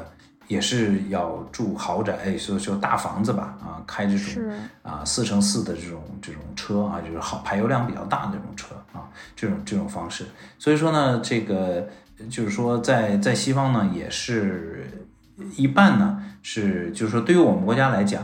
[0.48, 10.26] 也是要住豪宅，哎，说说大房子吧，啊，开这种啊四乘四的这种这种车啊，就是好排油量比较大的这种车啊，这种这种方式，
[10.58, 11.88] 所以说呢，这个
[12.30, 14.86] 就是说在在西方呢也是。
[15.56, 18.22] 一半呢是，就是说，对于我们国家来讲，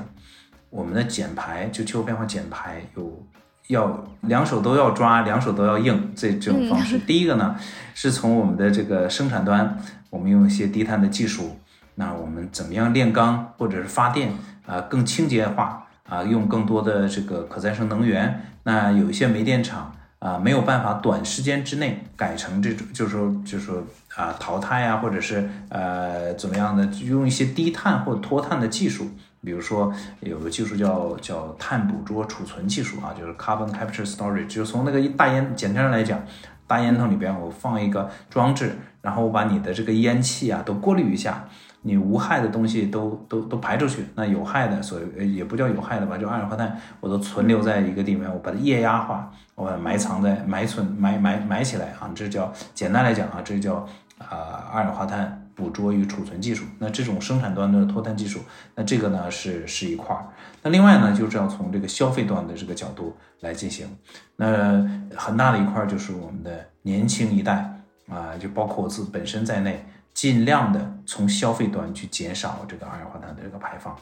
[0.70, 3.26] 我们的减排就气候变化减排有
[3.68, 6.98] 要两手都要抓，两手都要硬这这种方式。
[6.98, 7.56] 第一个呢，
[7.94, 9.78] 是从我们的这个生产端，
[10.10, 11.56] 我们用一些低碳的技术，
[11.94, 14.32] 那我们怎么样炼钢或者是发电
[14.66, 18.42] 啊更清洁化啊，用更多的这个可再生能源。
[18.64, 19.94] 那有一些煤电厂。
[20.20, 23.84] 啊，没有办法短时间之内改成这种，就是说，就是说
[24.16, 36.20] 啊，淘汰啊，或者是呃怎么样的，用一些低碳或脱碳的技术，比如说有个技术叫叫碳捕捉储存技术啊，就是 carbon capture storage，就从那个大烟，简单上来讲，
[36.66, 41.44] 大烟筒里边我放一个装置，然后我把你的这个烟气啊都过滤一下。
[41.82, 53.76] 你无害的东西都都都排出去，那有害的，所以也不叫有害的吧，就二氧化碳，我都存留在一个地方，我把它液压化，我把它埋藏在埋存埋埋埋起来啊，这叫简单来讲啊，这叫
[54.18, 56.64] 啊二氧化碳 捕捉与储存技术。
[56.78, 58.40] 那这种生产端的脱碳技术，
[58.76, 60.24] 那这个呢是是一块儿。
[60.62, 63.88] 那另外呢，就是要从这个消费端的这个角度来进行。
[64.36, 69.84] 那很大的一块就是我们的年轻一代啊，就包括我自本身在内。
[70.14, 73.96] 尽量的从消费端去减少这个二氧化碳的这个排放，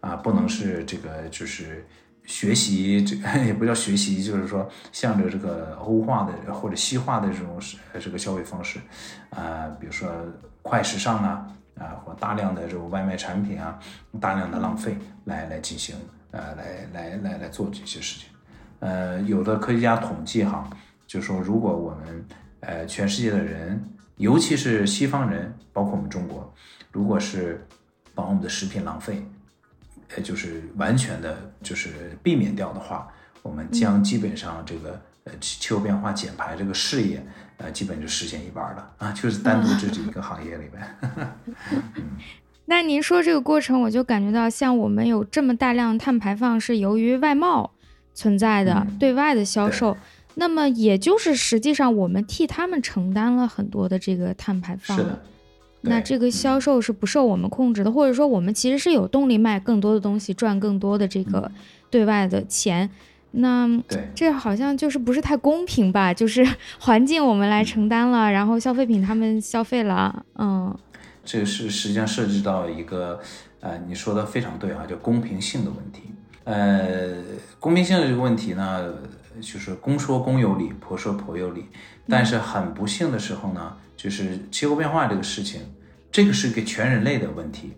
[0.00, 1.86] 啊，不能是这个就是
[2.24, 7.60] 学习这也不叫学习，就是说向着这个欧化的或者西化的这种
[8.00, 8.80] 这个消费方式，
[9.28, 10.10] 啊，比如说
[10.68, 11.46] 快时尚啊，
[11.78, 13.78] 啊，或大量的这种外卖产品啊，
[14.20, 15.96] 大量的浪费来来进行，
[16.32, 18.28] 呃，来来来来做这些事情，
[18.80, 20.68] 呃，有的科学家统计哈，
[21.06, 22.26] 就说如果我们
[22.60, 23.82] 呃全世界的人。
[24.18, 26.52] 尤其是西方人，包括我们中国，
[26.90, 27.64] 如果是
[28.16, 29.24] 把我们的食品浪费
[30.08, 33.06] 呃，就是完全的，就是避免掉的话，
[33.42, 37.24] 我们将基本上这个呃气候变化减排这个事业，
[37.58, 41.28] 呃，基本就实现一半了啊，就是单独这一个行业里边。
[42.66, 47.70] 那您说这个过程，我就感觉到像我们有这么大量碳排放是由于外贸
[48.14, 49.96] 存在的，对外的销售，
[50.34, 54.96] 那么也就是实际上我们替他们承担了很多的这个碳排放。
[54.96, 55.22] 是的。
[55.80, 61.50] 那这个销售是不受我们控制的，或者说我们其实是有动力卖更多的东西，赚更多的这个
[61.88, 62.90] 对外的钱。
[63.32, 63.68] 那
[64.14, 66.12] 这好像就是不是太公平吧？
[66.14, 66.46] 就是
[66.78, 70.76] 环境我们来承担了，然后消费品他们消费了，嗯。
[71.24, 73.20] 这个是实际上涉及到一个，
[73.60, 76.02] 呃，你说的非常对啊，叫公平性的问题。
[76.44, 77.22] 呃，
[77.60, 78.92] 公平性的这个问题呢，
[79.40, 81.66] 就是公说公有理，婆说婆有理。
[82.08, 83.76] 但是很不幸的时候呢。
[83.98, 85.60] 就是气候变化这个事情，
[86.12, 87.72] 这个是个全人类的问题，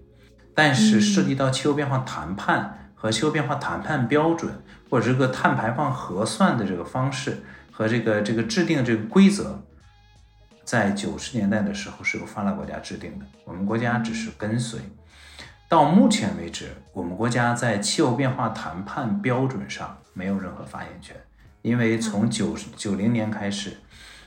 [0.55, 4.53] 但是涉及到气候变化谈判和气候变化谈判标准，
[4.91, 7.43] 或者这个碳排放核算的这个方式
[7.73, 9.59] 和这个这个制定这个规则，
[10.65, 14.79] 在九十年代的时候是由发达国家制定的，我们国家只是跟随。
[15.67, 21.17] 到目前为止，我们国家在气候变化谈判标准上没有任何发言权，
[21.63, 23.73] 因为从九九零年开始。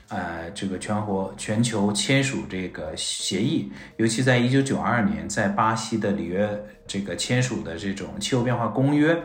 [0.08, 6.46] 呃，这个全国全球签署这个协议，尤其在一九九二年在巴西的里约
[6.86, 9.16] 这个签署的这种气候变化公约，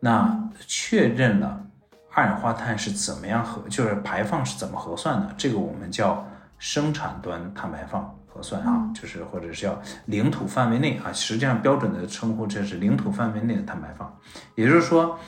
[0.00, 1.64] 那确认了
[2.12, 6.26] 二氧化碳是怎么样核，就是排放是怎么核算的，这个我们叫
[6.58, 14.16] 生产端碳排放核算啊，就是或者是叫领土范围内啊，实际上标准的称呼这是领土范围内的碳排放，
[14.54, 15.18] 也就是说，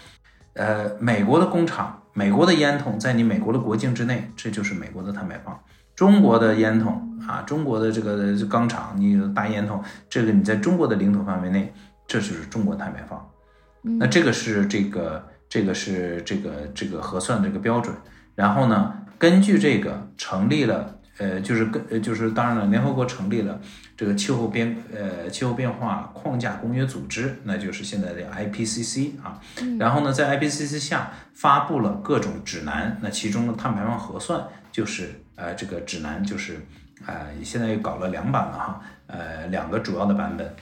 [0.55, 1.99] 呃，美国的工厂。
[2.15, 5.59] 美国的烟筒在你美国的国境之内，这就是美国的碳排放。
[5.95, 11.73] 中国的烟筒啊，中国的这个钢厂，你大烟筒，这个你在中国的领土范围内，
[12.07, 13.29] 这就是中国碳排放。
[13.83, 17.95] 那这个是这个这个是这个这个核算这个标准。
[18.35, 20.99] 然后呢，根据这个成立了。
[21.19, 23.61] 呃，就是跟呃，就是当然了，联合国成立了
[23.95, 29.39] 这个气候变呃气候变化框架公约组织，那就是现在的 IPCC 啊。
[29.79, 36.61] 然后呢，在 IPCC 下发布了各种指南，那其中的碳排放核算就是呃这个指南就是
[37.07, 40.55] 呃现在又搞了两版了哈，呃两个主要的版本。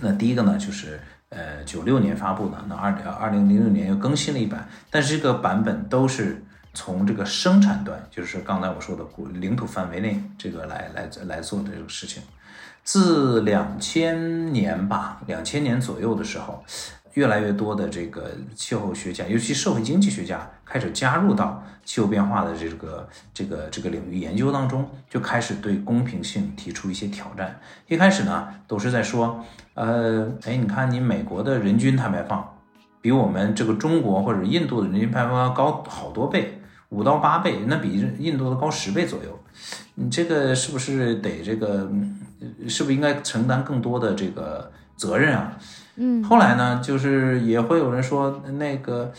[0.00, 6.44] 那第一个呢就是呃九六年发布的，那二二零零六年又更新了一版，但是这个版本都是。
[6.72, 12.22] 从这个生产端，就是刚才我说的领土范围内，这个来来来做的这个事情。
[12.84, 16.64] 自两千年吧，两千年左右的时候，
[17.14, 27.60] 越来越多的这个气候学家，尤其社会经济学家，开始加入到气候变化的这个这个这个领域研究当中，就开始对公平性提出一些挑战。
[27.88, 29.44] 一开始呢，都是在说，
[29.74, 32.56] 呃，哎，你看你美国的人均碳排放，
[33.00, 36.56] 比我们这个中国或者印度的人均排放高好多倍。
[36.90, 39.38] 五到八倍，那比印度的高十倍左右。
[39.94, 41.88] 你这个是不是得这个，
[42.66, 45.56] 是不是应该承担更多的这个责任啊？
[45.96, 46.22] 嗯。
[46.24, 49.12] 后来呢，就是也会有人说，那个，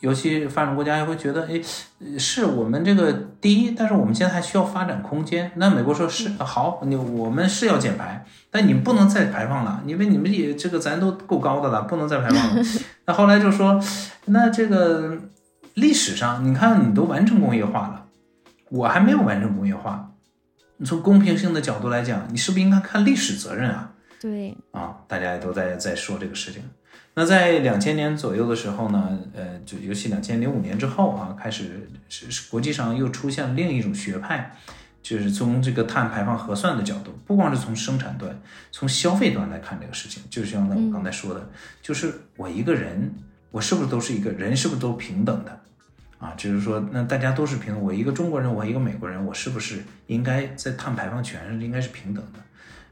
[0.00, 1.60] 尤其发展国家也会觉得，哎，
[2.18, 5.50] 是我们这个第一，但是我们现在还需要发展空间。
[5.56, 12.62] 那美国说是好，你我们是要减排，但你不能再排放了，因为你们也这个咱都够高的了，不能再排放了。
[13.06, 13.80] 那后来就说，
[14.26, 15.18] 那这个。
[15.74, 18.06] 历史上，你看，你都完成工业化了，
[18.68, 20.10] 我还没有完成工业化。
[20.78, 23.92] 你从公平性的角度来讲，你是不是应该看历史责任啊？
[24.20, 26.62] 对，啊，大家也都在在说这个事情。
[27.14, 34.54] 那在两千年左右的时候呢，呃，就尤其两千零五年之后啊，开始是是国际上又出现了另一种学派，
[35.02, 38.40] 就是从这个碳排放核算的角度，不光是从生产端，
[38.70, 41.50] 从消费端来看这个事情，就像我刚才说的，
[41.82, 43.12] 就是我一个人，
[43.50, 45.60] 我是不是都是一个人，是不是都平等的？
[46.18, 47.80] 啊，就是说，那大家都是平等。
[47.80, 52.40] 我一个中国人，我一个美国人，我是不是应该在碳排放权上应该是平等的？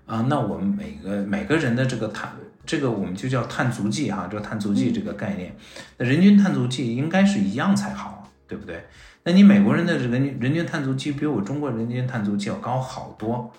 [0.06, 2.32] 啊，那我们每个每个人的这个碳，
[2.64, 5.54] 这个我们就叫碳足迹哈，这个碳足迹这个概念，
[5.98, 8.84] 那人均碳足迹应该是一样才好，对不对？
[9.24, 13.52] 那你美国人的这个人均碳足迹比我中国人均碳足迹要高好多。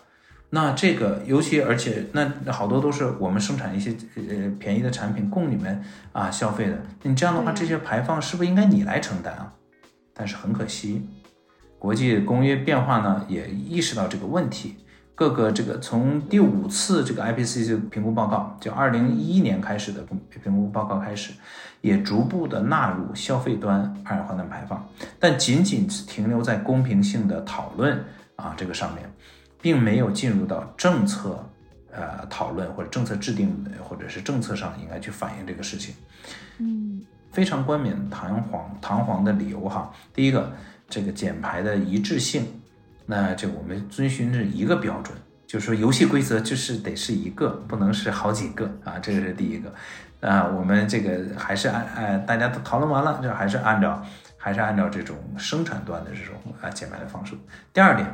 [0.49, 5.83] 那这个尤其而且那好多都是我们生产一些呃便宜的产品供你们
[6.13, 6.81] 啊消费的。
[7.03, 9.51] 你这样的话，这些排放是不是应该你来承担啊？
[10.13, 11.05] 但是很可惜，
[11.77, 14.77] 国际公约变化呢也意识到这个问题，
[15.17, 21.33] 各个这个从第五次这个 IPCC 评估报告，就二零一一年开始的评估报告开始，
[21.81, 24.87] 也逐步的纳入消费端二氧化碳排放，
[25.19, 28.05] 但仅仅停留在公平性的讨论
[28.35, 29.11] 啊这个上面，
[29.59, 31.43] 并没有进入到政策，
[31.91, 33.51] 呃讨论或者政策制定
[33.81, 35.95] 或者是政策上应该去反映这个事情。
[36.59, 37.01] 嗯，
[37.31, 40.53] 非常冠冕堂皇堂皇的理由哈，第一个
[40.87, 42.45] 这个减排的一致性，
[43.07, 49.73] 那就我们遵循着一个标准，就是说游戏规则就是得是一个，不能是好几个啊，这个是第一个。
[50.19, 54.03] 啊，我们这个还是按呃，大家都讨论完了，就还是按照
[54.35, 57.33] 还是按照这种生产端的这种啊减排的方式。
[57.71, 58.13] 第二点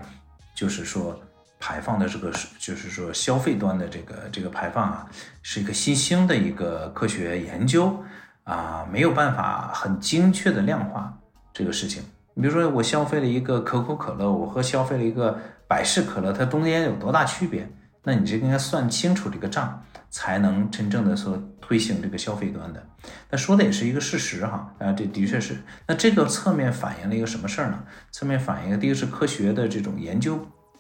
[0.53, 1.19] 就是说
[1.59, 2.29] 排放的这个
[2.59, 5.07] 就是说消费端的这个这个排放啊，
[5.41, 8.03] 是一个新兴的一个科学研究
[8.43, 11.17] 啊，没有办法很精确的量化
[11.53, 12.03] 这个事情。
[12.33, 17.69] 你比如说我消费了一个可口可乐，我和消费了一个百事可乐，它中间有多大区别？
[18.03, 21.41] 那你这应该算清楚这个账，才能真正的说。
[21.65, 22.85] 推行这个消费端的，
[23.31, 25.55] 那说的也是一个事实哈啊，这的确是。
[25.87, 27.81] 那这个侧面反映了一个什么事儿呢？
[28.11, 30.37] 侧面反映第一个是科学的这种研究，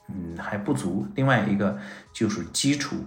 [0.09, 1.79] 嗯还不足；另外一个
[2.11, 2.97] 就是基础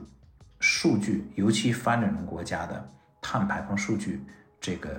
[0.59, 2.89] 数据，尤其发展中国家的
[3.21, 4.25] 碳排放数据，
[4.59, 4.99] 这个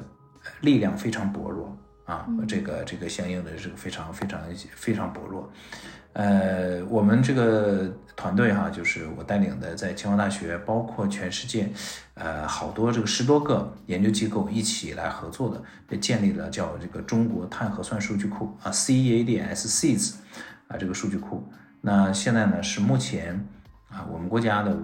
[0.62, 1.76] 力量非常薄弱
[2.08, 4.40] 啊，这个这个相应的这个非常非常
[4.74, 5.52] 非常薄弱。
[6.14, 11.70] 呃，我们这个团队哈，就是我带领的，在清华大学，包括全世界，
[12.16, 15.48] 呃，好多这个十多个研究机构一起来合作
[15.88, 20.16] 的，建立了叫这个中国碳核算数据库啊，CEADS，CEADS
[20.70, 21.48] 啊，这个数据库。
[21.82, 23.48] 那现在呢，是目前
[23.90, 24.76] 啊，我们国家的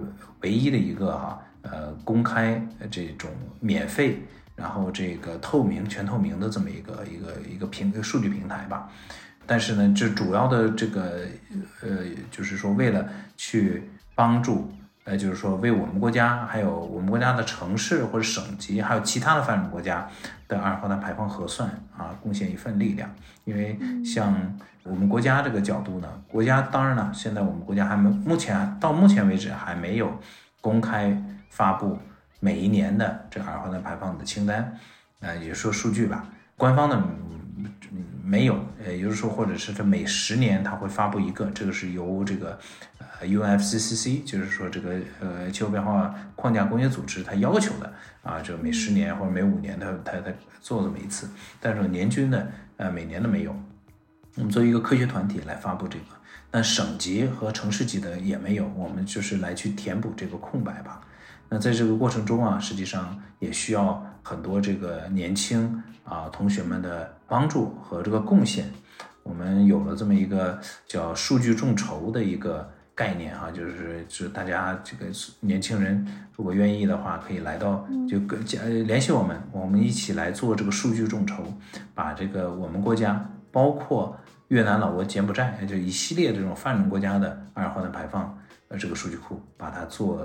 [0.42, 4.22] 唯一的一个哈，呃，公开这种免费，
[4.56, 8.88] 然后这个透明、全透明的这么一个一个一个平数据平台吧。
[9.46, 11.20] 但是呢，这主要的这个，
[11.82, 11.88] 呃，
[12.30, 14.72] 就是说为了去帮助，
[15.04, 20.08] 呃，就是说为我们国家，还有我们国家的城市或者省级，还有其他的发展国家
[20.48, 23.10] 的二氧化碳排放核算啊，贡献一份力量。
[23.44, 24.34] 因为像
[24.82, 30.18] 我们国家这个角度呢，国家当然了，现在我们国家还没，目前到目前为止还没有
[30.62, 31.98] 公开发布
[32.44, 34.78] 每一年的这二氧化碳排放的清单，
[35.20, 36.28] 呃，也说数据吧，
[36.58, 37.02] 官方的。
[38.22, 42.58] 没有，呃，也就是说，或者是这每十年它会发布一个，这个是由这个
[42.98, 47.92] 呃 UNFCCC，就是说这个呃气候变化框架工业组织它要求的
[48.22, 51.28] 啊，就每十年或者每五年它它它做这么一次，
[51.60, 53.54] 但是年均的呃每年的没有，
[54.36, 56.06] 我们作为一个科学团体来发布这个，
[56.50, 61.00] 那省级和城市级的也没有，我们就是来去填补这个空白吧。
[61.48, 67.12] 那在这个过程中啊，实际上也需要很多这个年轻啊同学们的。
[67.26, 68.70] 帮助和这个贡献，
[69.22, 75.06] 我们有了这么一个叫数据众筹的一个概念哈，就是是大家这个
[75.40, 81.42] 年轻人如果愿意的话，可以来到就跟加联系我们，我们一起来做这个数据众筹，
[81.94, 84.14] 把这个我们国家包括
[84.54, 88.38] 越南、老挝、柬埔寨就一系列这种发展国家的二氧化碳排放
[88.68, 90.24] 呃这个数据库，把它做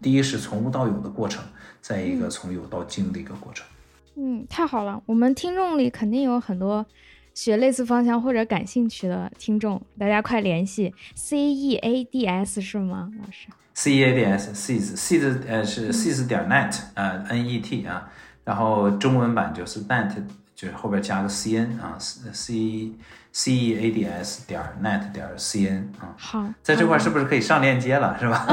[0.00, 1.42] 第一是从无到有的过程，
[1.80, 3.66] 再一个从有到精的一个过程。
[4.14, 5.02] 嗯，太好了！
[5.06, 6.86] 我们听众里肯定有很多
[7.34, 15.40] 学类似方向或者感兴趣的听众，大家快联系 C E A D S 是吗，老师 C E A D S C S C S
[15.48, 18.08] 呃是 C S 点 net 啊 N E T 啊，
[18.44, 20.14] 然后中文版就是 net，
[20.54, 22.92] 就是后边加个 C N 啊 C。
[23.36, 28.46] C e a d s 点 net 点 c n 啊，好，在这块是不是可以上链接了，是吧？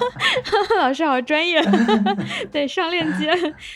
[0.78, 1.62] 老师好专业，
[2.52, 3.32] 对，上链接，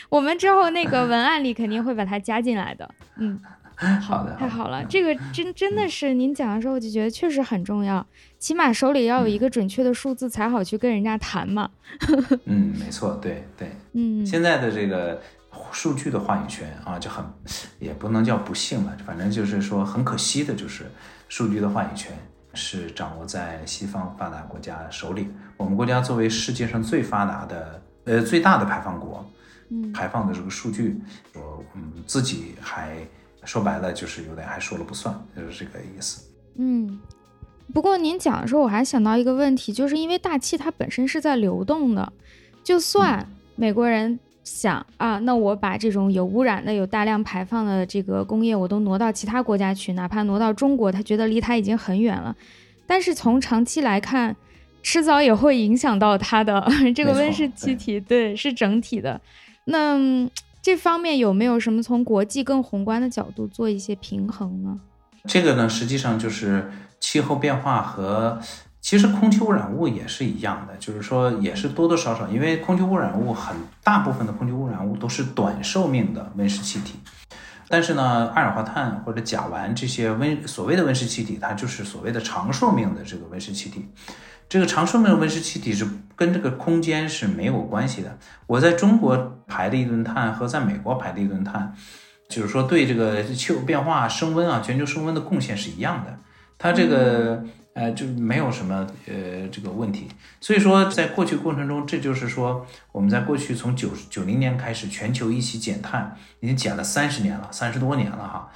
[0.09, 2.87] 我们之后那个文案里肯定会把它加进来的。
[3.17, 3.39] 嗯，
[3.99, 8.05] 好的，太好了，这个真真的是您讲的时候，我就觉得确实很重要，
[8.37, 11.67] 起码手里要有一个准确的数字才好去跟人家谈嘛。
[12.45, 15.19] 嗯，没错，对对，嗯，现在的这个。
[15.73, 17.25] 数据的话语权啊，就很
[17.79, 20.85] 也不能叫不幸了，反正就是说很可惜的，就是
[21.27, 22.15] 数据的话语权
[22.53, 25.27] 是掌握在西方发达国家手里。
[25.57, 29.25] 我们国家作为世界上最发达的呃最大的排放国，
[29.69, 31.01] 嗯，排放的这个数据，
[31.33, 32.95] 我嗯自己还
[33.43, 36.21] 说白了就是有点还说了不算，就是这个意思。
[36.55, 36.99] 嗯，
[37.73, 42.13] 不过您讲的时候，我还想到一个问题，就是因为大气它本身是在流动的，
[42.63, 44.19] 就算美国人。
[44.43, 52.35] 想啊，那我把这种有污染的、有大量排放的这个工业，我都挪到其他国家去，哪怕挪到中国，他觉得离他已经很远了。
[52.85, 54.35] 但是从长期来看，
[54.81, 59.19] 迟早也会影响到它的这个温室气体，对，是整体的。
[59.65, 59.97] 那
[60.61, 64.79] 这方面有没有什么从国际更宏观的角度做一些平衡呢？
[65.25, 66.69] 这个呢，实际上就是
[66.99, 68.39] 气候变化和。
[68.83, 76.99] 其实空气污染物也是一样的，就是说也是多多少少，因为空气污染物很大部分的空气污染物都是短寿命的温室气体，
[77.69, 83.87] 但是呢，二氧化碳或者甲烷这些温所谓的温室气体，它就是所谓的长寿命的这个温室气体。
[84.49, 88.17] 这个长寿命的温室气体是跟这个空间是没有关系的。
[88.47, 91.73] 我在中国排的一吨碳和在美国排的一吨碳，
[92.27, 96.19] 就是说对这个气候变化、升温啊、全球升温的贡献是一样的。
[96.59, 100.07] 它这个呃就没有什么呃这个问题。
[100.39, 108.51] 所以说，在过去过程中，这就是说我们在过去从九九零年开始全球一起减碳，已经减了三十年了，三十多年了哈。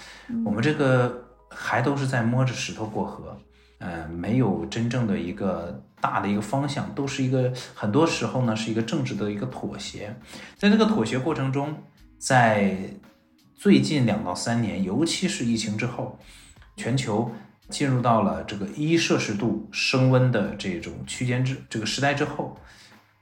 [0.46, 3.38] 我们这个还都是在摸着石头过河。
[3.80, 10.16] 呃，没有真正的一个大的一个方向，都是一个很多时候呢是一个政治的一个妥协。
[10.58, 11.78] 在这个妥协过程中，
[12.18, 12.76] 在
[13.54, 16.18] 最近两到三年，尤其是疫情之后，
[16.76, 17.32] 全球
[17.70, 22.58] 进入到了这个一摄氏度升温的这种区间之这个时代之后，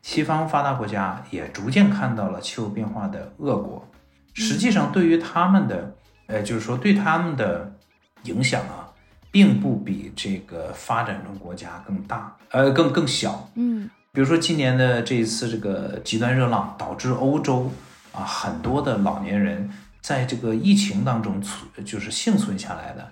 [0.01, 3.87] 西方发达国家也逐渐看到了气候变化的恶果。
[4.33, 5.95] 实际上，对于他们的，
[6.27, 7.75] 呃，就是说对他们的
[8.23, 8.83] 影响啊。
[9.31, 13.49] 并不比这个发展中国家更大，呃，更更小。
[13.55, 17.69] 嗯，比如说今年的这一次这个极端热浪，导致欧洲
[18.13, 19.69] 啊很多的老年人
[19.99, 23.11] 在这个疫情当中存就是幸存下来的，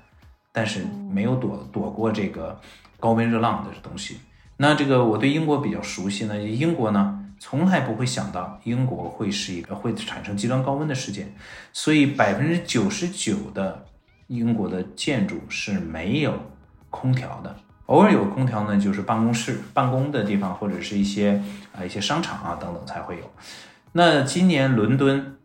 [0.53, 2.57] 但是没有躲躲过这个
[2.97, 4.19] 高温热浪的东西。
[4.55, 11.35] 那这个我对英国比较熟悉呢，英国呢从来不会想到英国会是一个会产生极端高温的事件，
[11.73, 13.85] 所以百分之九十九的。
[14.27, 16.33] 英国的建筑是没有
[16.89, 17.55] 空调的，
[17.87, 21.39] 偶尔有空调呢，就是办公室、办公的地方或者是一些
[21.75, 23.29] 啊一些商场啊等等才会有。
[23.91, 25.35] 那今年伦敦，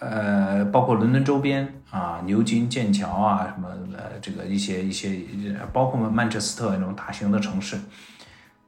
[0.00, 5.18] 呃，包括伦敦周边啊，牛津、剑桥啊，什么呃，这个一些一些，
[5.72, 7.78] 包括曼彻斯特那种大型的城市，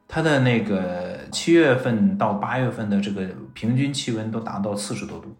[0.07, 5.35] 它的那个七月份到八月份的这个平均气温都达到四十多度，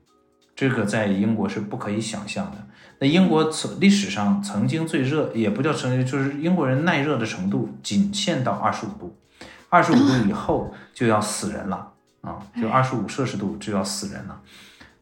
[0.55, 2.57] 这个在英国是不可以想象的。
[2.99, 9.17] 那英国曾历史上曾经最热，也不叫曾经，就是英国人耐热的程度仅限到二十五度，
[9.69, 12.37] 二十五度以后就要死人了啊！
[12.61, 14.41] 就二十五摄氏度就要死人了。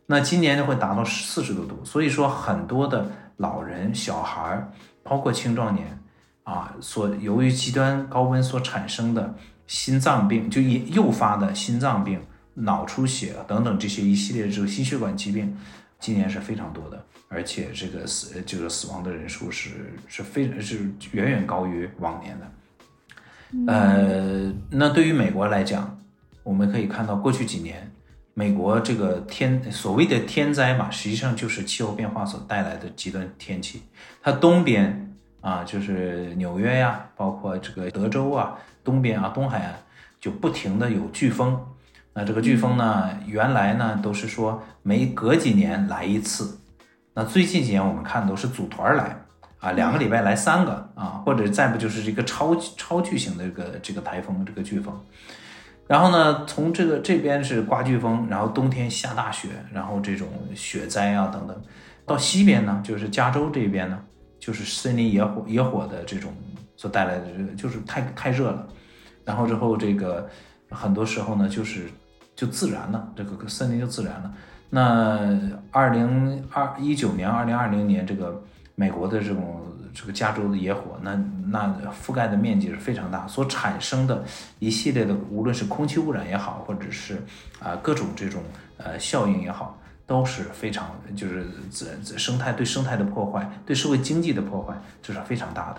[0.08, 4.72] 那今年就会达到四十多度，所以说很多的老人、小孩儿，
[5.04, 6.02] 包括青壮年
[6.44, 9.36] 啊，所由于极端高温所产生的
[9.68, 12.20] 心脏病，就引诱发的心脏病、
[12.54, 15.56] 脑出血等等这些一系列这个心血管疾病，
[16.00, 17.06] 今年是非常多的。
[17.30, 22.48] 而且这个死就是死亡的人数是是非是远远高于往年的，
[23.68, 26.00] 呃，那对于美国来讲，
[26.44, 27.92] 我们可以看到过去几年，
[28.40, 33.82] 美国这个天所谓的天灾嘛，实际上就是气候变化所带来的极端天气。
[34.22, 35.12] 它东边
[35.42, 39.74] 啊，就是纽约呀，包括这个德州啊，东边啊，东海岸
[40.22, 41.60] 就不停的有飓风。
[42.14, 46.60] 那这个飓风呢，原来呢都是说每隔几年来一次。
[47.16, 49.20] 那最近几年我们看都是组团来
[49.60, 54.96] 啊，两个礼拜来三个啊，或者再不就是这个超超巨型的这个这个台风这个飓风，
[55.88, 61.56] 然后呢，从这个这边是刮飓风，然后冬天下大雪，然后这种雪灾啊等等，
[62.06, 63.98] 到西边呢就是加州这边呢
[64.40, 66.34] 就是森林野火野火的这种
[66.76, 67.26] 所带来的
[67.56, 68.68] 就是太太热了，
[69.24, 70.30] 然后之后这个
[70.70, 71.90] 很多时候呢就是
[72.36, 74.34] 就自燃了，这个森林就自燃了。
[74.70, 75.40] 那
[75.72, 78.44] 二零二一九年、二零二零年，这个
[78.76, 79.57] 美国的这种
[80.00, 84.24] 这个加州的野火，那那覆盖的面积是非常大，所产生的
[84.60, 87.26] 一系列的，无论是空气污染也好，或者是
[87.60, 88.44] 啊各种这种
[88.78, 89.76] 呃效应也好，
[90.06, 95.78] 都是非常就是自自生态对生态的破坏，对社会经济的破坏，这是非常大的。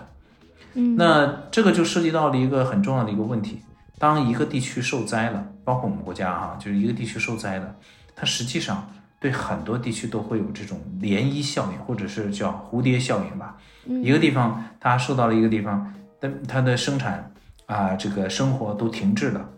[0.75, 3.63] 嗯，那这个就涉及到了一个很重要的一个问题：
[4.01, 7.73] 当一个地区受灾了，包括我们国家哈，就是一个地区受灾了。
[8.17, 8.91] 它实际上
[9.21, 13.57] 对很多地区都会有这种涟漪效应，或者是叫蝴蝶效应吧。
[14.03, 17.33] 一个地方它受到了一个地方但它的生产
[17.67, 19.49] 啊，这个生活都停滞了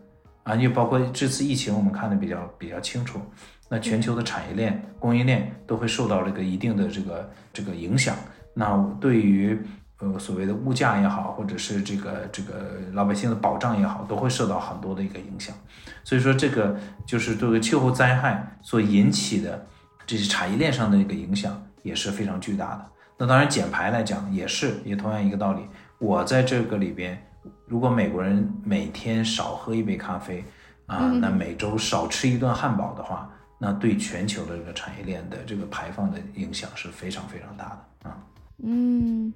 [0.44, 3.20] 啊，又包括这次疫情，我们看的比较比较清楚。
[3.68, 8.16] 那全球的产业链、供应链都会受到这个一定的这个这个影响。
[8.52, 9.56] 那对于
[10.00, 15.54] 呃，所谓的物价也好，或者是这个这个老百姓的保障也好，都会受到很多的一个影响。
[16.02, 16.74] 所以说，这个
[17.04, 19.66] 就是这个气候灾害所引起的
[20.06, 22.86] 这些产业链上的一个影响也是非常巨大的。
[23.18, 25.60] 那当然，减排来讲也是也同样一个道理。
[25.98, 27.22] 我在这个里边，
[27.66, 30.42] 如果美国人每天少喝一杯咖啡
[30.86, 38.16] 啊，那每周少吃一顿汉堡的话，那对全球的这个产业链的这个排放的影响是非常非常大的啊。
[38.62, 39.30] 嗯。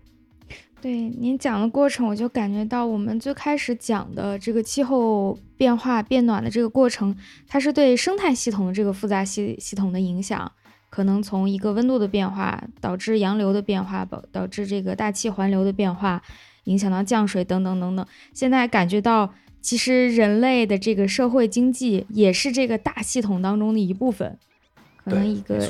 [0.85, 7.17] 对您讲的过程，我就感觉到我们最开始讲的这个气候变化变暖的这个过程，
[7.49, 10.53] 它是对生态系统的这个复杂系系统的影响，
[10.91, 16.21] 可能从一个温度的变化导致洋流的变化，导导致这个大气环流的变化，
[16.65, 18.07] 影响到降水等等等等。
[18.35, 19.33] 现在感觉到，
[19.63, 24.39] 其实人类的这个社会经济也是这个大系统当中的一部分。
[25.03, 25.67] 可能一个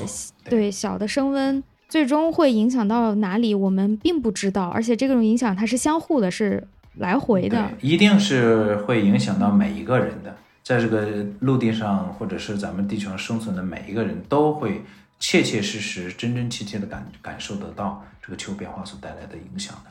[0.47, 1.63] 对小的升温，
[1.95, 4.67] 最终会影响到哪里，我们并不知道。
[4.67, 10.35] 而且这种影响它是相互的，是来回的，一定是会影响到每一个人的。
[10.65, 14.83] 在这个陆地上，或者是咱们地球上生存的每一个人都会
[15.21, 19.91] 切切实实、真真切切的感感受得到这个气候变化所带来的影响的。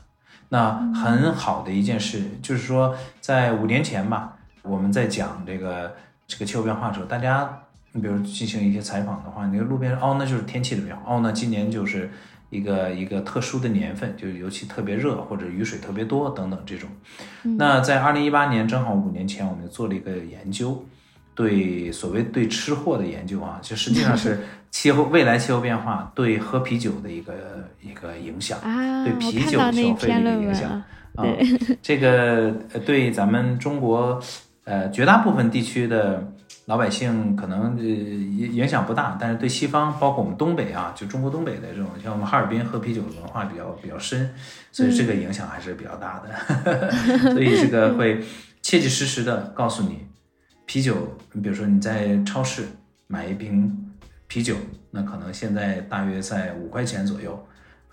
[0.49, 5.95] 那很好的一件事就是说，在五年前吧，我们在讲这个
[6.27, 7.63] 这个气候变化的时候，大家
[7.93, 12.09] 你比如进行一些采访的话，那个路边哦，那就是天气的变化哦，那今年就是。
[12.49, 16.87] 一个一个特殊的年份，就尤其特别热或者雨水特别多等等这种。
[17.57, 20.85] 那在二零一八年，正好五年前，我们做了一个研究，
[21.33, 24.37] 对所谓对吃货的研究啊，就实际上是
[24.69, 28.59] 气候未来气候变化对喝啤酒的一个一个影响，
[29.03, 30.69] 对啤酒消费的一个影响
[31.15, 31.25] 啊。
[31.81, 32.51] 这个
[32.85, 34.21] 对咱们中国
[34.65, 36.31] 呃绝大部分地区的。
[36.65, 44.33] 老百姓可能呃影影响不大，但是对西方，包括我们东北啊，就中国东北的这种，像我们哈尔滨喝啤酒的文化比较比较深，
[44.71, 46.91] 所以这个影响还是比较大的。
[47.33, 48.21] 所以这个会
[48.61, 50.07] 切切实实的告诉你，
[50.65, 52.63] 啤酒，你比如说你在超市
[53.07, 53.91] 买一瓶
[54.27, 54.55] 啤酒，
[54.91, 57.45] 那可能现在大约在五块钱左右，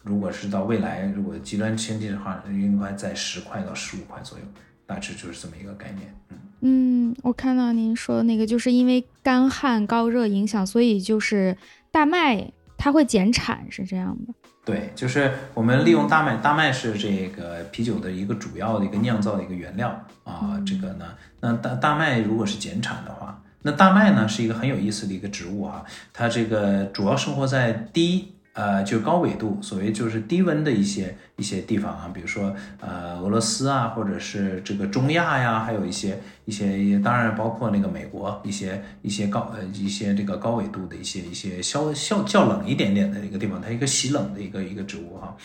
[0.03, 4.45] 如果是到未来如果极端经济的话，应该在十块到十五块左右，
[4.87, 6.37] 大致就是这么一个概念，嗯。
[6.61, 11.57] 嗯，我看到您说的那个，就是因为干旱高热影响，所以就是
[11.91, 14.35] 大麦它会减产，是这样的。
[14.65, 19.89] 对，就是我们利用大麦，大麦是这个啤酒的一个主要的一个酿造的一个原料
[20.23, 20.63] 啊。
[20.67, 21.07] 这个呢，
[21.41, 28.35] 那大大麦如果是减产的话，那大麦呢是一个很有意思的一个植物啊，它这个主要生活在低。
[28.53, 45.37] 呃，就高纬度，所谓就是低温的一些一些地方啊，比如说呃俄罗斯啊，或者是这个中亚呀，还有一些一些，当然包括那个美国一些一些高呃一些这个高纬度的一些一些稍较较冷一点点的一个地方，它一个喜冷的一个一个植物哈。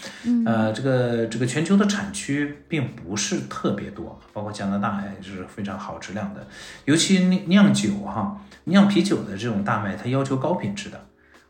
[0.46, 6.46] 呃，这个这个全球的产区并不是特别多，包括加拿大也是非常好质量的，
[6.86, 11.05] 尤其酿酿酒哈，酿啤酒的这种大麦，它要求高品质的。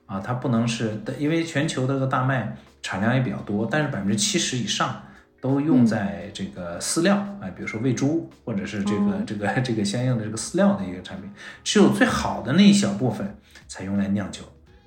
[0.05, 5.01] 啊，它不能是，因为全球的这个大麦产量也比较多，但是百分之七十以上
[5.41, 11.29] 都用在这个饲料，哎，比如说喂猪，或者是这个这个 这个相应的这个饲料的一个产品，
[11.63, 13.35] 只有最好的那一小部分
[13.67, 14.43] 才用来酿酒，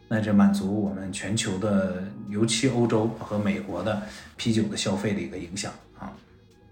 [0.07, 4.01] 那这满足我们全球的，尤其欧洲和美国的
[4.37, 6.13] 啤酒的消费的一个影响啊。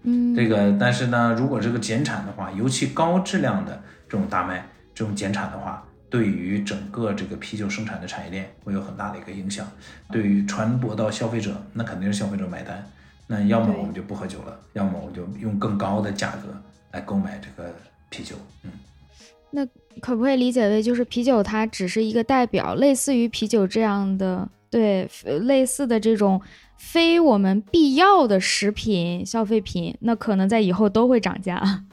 [0.03, 5.83] 嗯，这个，但是呢，如果这个减产的话，尤其高质量的这种大麦这种减产的话。
[6.09, 9.69] 对于整个这个啤酒生产的产业链会有很大的一个影响，
[10.11, 12.83] 对于传播到消费者，那肯定是消费者买单。
[13.27, 16.47] 那要么我们就不喝酒了，要么我就用更高的价格
[16.91, 17.75] 来购买这个
[18.09, 18.37] 啤酒。
[18.63, 18.71] 嗯，
[19.51, 19.65] 那
[19.99, 25.09] 可不可以理解为就是啤酒它只是一个代表，类似于啤酒这样的对
[25.41, 26.41] 类似的这种
[26.77, 31.83] 非我们必要的食品消费品，那可能在以后都会涨价。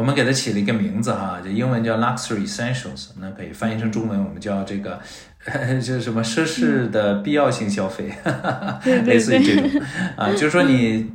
[0.00, 4.98] 我们给它起了一个名字哈，就英文叫 luxury essentials，那可以翻译成中文，我们叫这个，
[5.76, 8.10] 就是什么奢侈的必要性消费，
[9.04, 9.82] 类似于这种
[10.16, 11.12] 啊，就是说你，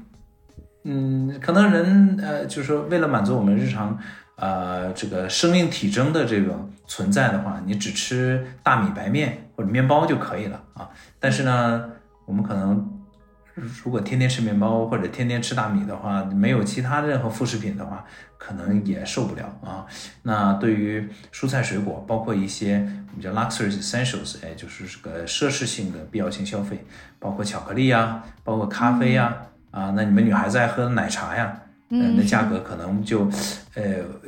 [0.83, 3.97] 嗯，可能人呃，就是说为了满足我们日常
[4.35, 10.87] 呃这个生命体征的这种存在的话，你只吃大米白面或者面包就可以了啊，
[11.19, 11.89] 但是呢，
[12.27, 12.91] 我们可能。
[13.55, 18.03] 如果天天吃面包或者天天吃大米的话，没有其他任何副食品的话，
[18.37, 19.85] 可能也受不了啊。
[20.23, 26.85] 那对于蔬菜水果，包括一些我们叫 luxury essentials，哎，就是这个奢侈性的必要性消费，
[27.17, 29.33] 包括巧克力呀，包括咖啡呀，
[29.71, 31.57] 啊，那你们女孩子爱喝的奶茶呀，
[31.89, 33.29] 嗯，那价格可能就，
[33.75, 33.83] 呃，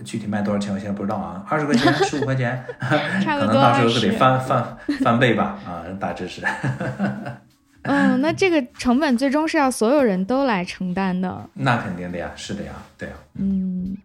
[0.06, 6.42] 具体卖多少钱我现在不知道啊，二十块钱、 十五块钱， 可能到时候得翻翻翻倍吧，啊，大致是。
[7.88, 11.50] 嗯，那这个成本最终是要所有人都来承担的。
[11.54, 13.16] 那肯定的呀，是的呀，对呀。
[13.36, 13.98] 嗯，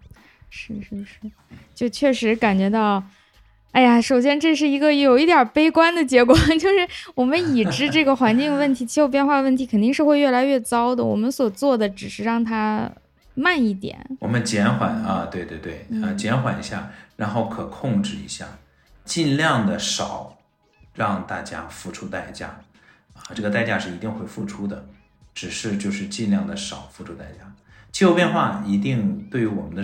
[0.51, 1.19] 是是是，
[1.75, 3.03] 就确实感觉到，
[3.73, 11.05] 哎呀，首先这是一个有一点悲观的结果，就是我们已知这个环境问题、气候变化问题肯定是会越来越糟的。
[11.05, 12.91] 我们所做的只是让它
[13.35, 18.47] 慢一点，我们减缓啊，对对对，啊，减缓一下，然后可控制一下，
[19.05, 20.37] 尽量的少
[20.95, 22.61] 让大家付出代价。
[23.27, 24.87] 啊，这个代价是一定会付出的，
[25.35, 27.53] 只是就是尽量的少付出代价。
[27.93, 29.83] 气候变化一定对于我们的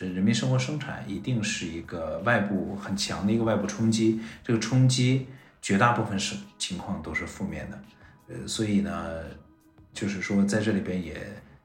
[0.00, 5.26] 人民生活生产一定是一个外部很强的一个外部冲击，这个冲击
[5.62, 7.78] 绝大部分是情况都是负面的。
[8.28, 9.20] 呃，所以呢，
[9.94, 11.16] 就是说在这里边也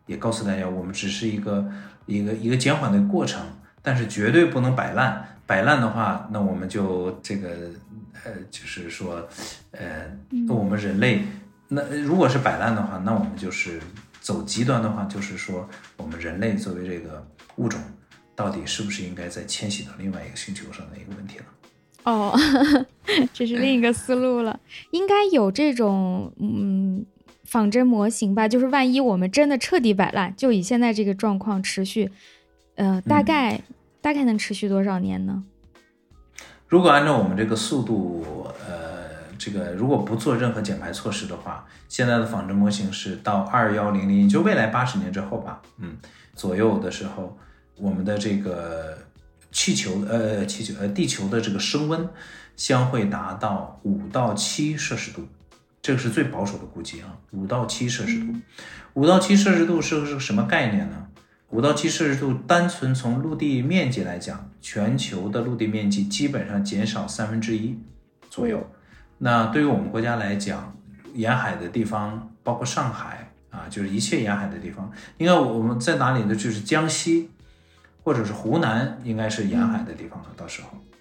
[0.05, 1.69] 也告诉大家，我们只是一个
[2.05, 3.45] 一个一个减缓的过程，
[3.83, 5.37] 但是绝对不能摆烂。
[5.45, 7.49] 摆烂的话，那我们就这个
[8.23, 9.27] 呃，就是说，
[9.71, 10.09] 呃，
[10.47, 11.21] 那我们人类
[11.67, 13.79] 那如果是摆烂的话，那我们就是
[14.21, 17.27] 走极端的话，就是说我们人类作为这个
[17.57, 17.79] 物种，
[18.35, 21.45] 到底是不是应该再迁徙到另外一个星球上的一个问题了？
[22.05, 22.33] 哦，
[23.33, 24.59] 这是另一个思路了。
[24.91, 27.05] 应该有这种嗯
[27.43, 28.47] 仿真模型吧？
[28.47, 32.11] 就是万一我们真的彻底摆烂，就以现在这个状况持续，
[32.75, 33.61] 呃，大概
[34.01, 35.43] 大概能持续多少年呢？
[36.67, 45.97] 如果按照我们这个速度，呃，这个如果不做任何减排措施的话，现在的仿真模型是到二幺零零，就未来八十年之后吧，嗯，
[46.35, 47.37] 左右的时候，
[47.77, 48.97] 我们的这个。
[49.55, 52.09] 气球，呃，气球，呃，地球的这个升温
[52.55, 55.27] 将会达到五到七摄氏度，
[55.79, 58.33] 这个是最保守的估计啊，五到七摄氏度。
[58.95, 61.05] 五到七摄氏度是个什么概念呢？
[61.53, 67.77] 五到七摄氏度，单纯从陆地面积来讲，全球的陆地面积基本上减少三分之一
[68.27, 68.67] 左右。
[69.19, 70.75] 那对于我们国家来讲，
[71.13, 76.35] 沿海的地方，包括上海啊，就是一切沿海的地方，应该我们在哪里呢？
[76.35, 77.29] 就是江西。
[78.05, 80.92] 或者是湖南应该是沿海的地方了，到时候，嗯，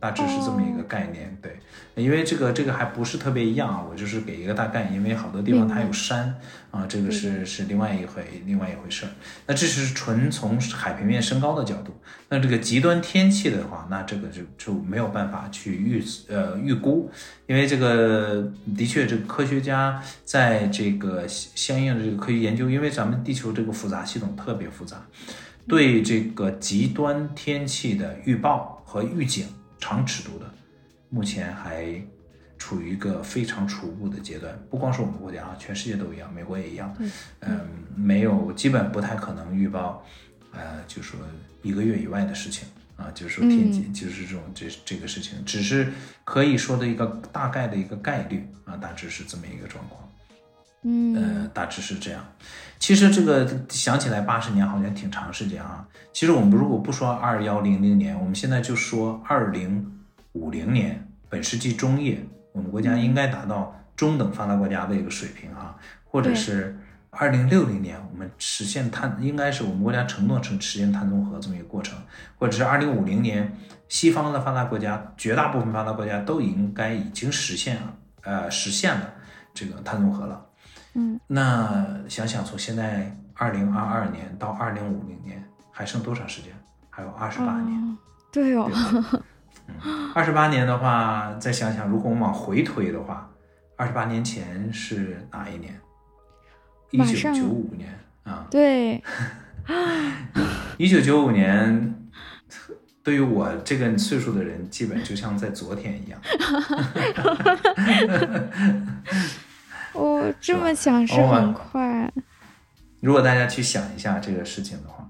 [0.00, 1.58] 大致是这么一个概念，对，
[1.96, 6.34] 因为这个这个还不是特别一样啊，我就是给一个大概，因为好多地方它有山
[6.70, 9.08] 啊，这个是是另外一回另外一回事儿。
[9.46, 11.92] 那这是纯从海平面升高的角度，
[12.28, 17.10] 那这个极端天气的话，那这个就就没有办法去预呃预估，
[17.46, 25.04] 因为这个的确这个科学家在这个相应的这个科学研究，因为咱们地球这个复杂系统特别复杂。
[25.66, 29.46] 对这个极端天气的预报和预警，
[29.78, 30.52] 长尺度的，
[31.08, 32.00] 目前还
[32.58, 34.58] 处于一个非常初步的阶段。
[34.68, 36.94] 不光是我们国家啊，全世界都一样，美国也一样。
[37.40, 37.60] 嗯，
[37.96, 40.04] 没有，基本不太可能预报，
[40.52, 41.18] 呃，就说
[41.62, 42.66] 一个月以外的事情
[42.96, 45.92] 啊，就是说天气，就是这种这这个事情，只是
[46.24, 50.02] 可以说的一个大概的一个概率啊，大致是这么一个状况。
[50.82, 52.24] 嗯，呃，大致是这样。
[52.78, 55.86] 其实这个想起来八十年好像挺长时间啊。
[56.12, 60.00] 其实我们如果不说二幺零零年，我们现在就说二零
[60.32, 66.78] 五零年，本世纪中叶，我们国家应该达到中等发达国家的一个水平啊，或者是
[67.10, 71.98] 二零六零年，我们实现碳，应该是我们国家承诺成实现碳中和这么一个过程，
[72.38, 73.52] 或者是二零五零年，
[73.88, 79.12] 西方的发达国家，绝大部分发达国家都应该已经实现了，呃，实现了
[79.52, 80.46] 这个碳中和了。
[80.98, 85.40] 嗯，那想想从现在二零二二年到二零五零年
[85.70, 86.52] 还剩多长时间？
[86.90, 87.96] 还有二十八年。
[88.32, 88.68] 对哦。
[89.84, 93.30] 嗯，二十八年的话，再想想，如果我们往回推的话，
[93.76, 95.80] 二十八年前是哪一年？
[96.90, 98.44] 一九九五年啊。
[98.50, 99.00] 对。
[100.78, 102.10] 一九九五年，
[103.04, 106.20] 对于我这个岁数的人，基本就像在昨天一样。
[109.92, 112.12] 哦，这么想是很快。
[113.00, 115.08] 如果大家去想一下这个事情的话，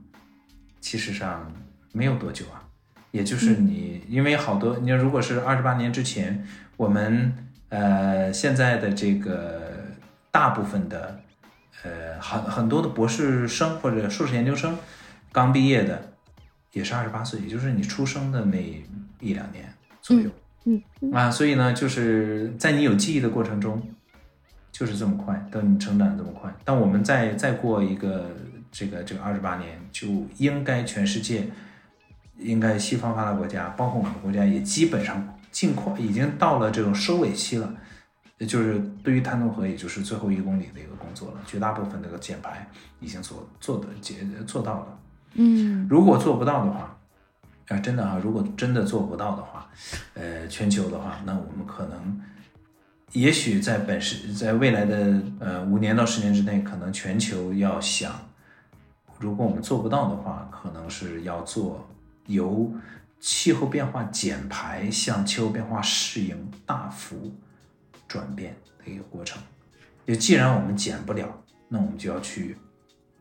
[0.80, 1.50] 其实上
[1.92, 2.62] 没有多久啊，
[3.10, 7.32] 也就是你，因为好多，你如果是二十八年之前，我们
[7.70, 9.86] 呃现在的这个
[10.30, 11.20] 大部分的
[11.82, 14.76] 呃很很多的博士生或者硕士研究生
[15.32, 16.12] 刚毕业的，
[16.72, 18.58] 也是二十八岁，也就是你出生的那
[19.20, 19.64] 一两年
[20.02, 20.30] 左右。
[20.66, 20.82] 嗯
[21.14, 23.82] 啊，所以呢，就是在你有记忆的过程中。
[24.78, 28.30] 就是这么快，等你成长这么快，但我们再再过一个
[28.70, 30.06] 这个这个二十八年，就
[30.36, 31.48] 应该全世界，
[32.38, 37.74] 应该西方发达国家，包括我们国家，也基本上尽快已经到了这种收尾期了，
[38.46, 42.64] 就是对于碳中和，也就是最后一公里的一个工作了，绝大部分这个减排
[43.00, 44.14] 已经做做的解
[44.46, 44.98] 做到了。
[45.34, 46.96] 嗯，如果做不到的话，
[47.66, 49.68] 啊，真的啊，如果真的做不到的话，
[50.14, 52.20] 呃，全球的话，那我们可能。
[53.12, 58.12] 也许在本世，在未来的呃五年到十年之内，可能全球要想，
[59.18, 61.88] 如果我们做不到的话，可能是要做
[62.26, 62.70] 由
[63.18, 66.36] 气候变化减排向气候变化适应
[66.66, 67.34] 大幅
[68.06, 68.54] 转变
[68.84, 69.42] 的一个过程。
[70.06, 71.28] 就既然我们减不了，
[71.68, 72.56] 那我们就要去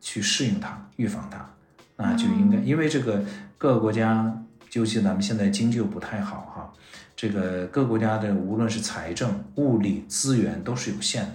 [0.01, 1.49] 去适应它，预防它，
[1.95, 3.23] 那就应该，因为这个
[3.57, 4.37] 各个国家，
[4.73, 6.73] 尤其咱们现在经济又不太好哈。
[7.17, 11.33] 这个各国家的无论是财政、物力资源都是有限的，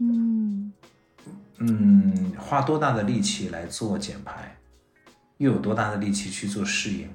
[0.00, 0.70] 嗯
[1.60, 4.54] 嗯，花多大的力气来做减排，
[5.38, 7.08] 又有多大的力气去做适应，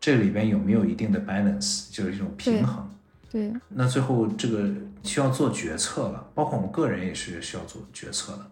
[0.00, 2.90] 这里边有没有一定的 balance，就是一种平衡？
[3.30, 4.68] 对，那最后这个
[5.04, 8.46] 需要做决策了，包括我们个人也是需要做决策的。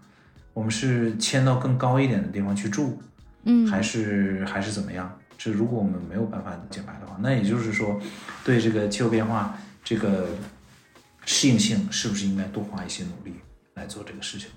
[0.52, 3.02] 我们是迁到更高一点的地方去住，
[3.44, 5.18] 嗯，还是还是怎么样？
[5.38, 8.00] 这如果我们没有办法减排的话，那也就是说，
[8.44, 10.28] 对这个气候变化这个
[11.24, 13.36] 适应性，是不是应该多花一些努力
[13.74, 14.48] 来做这个事情？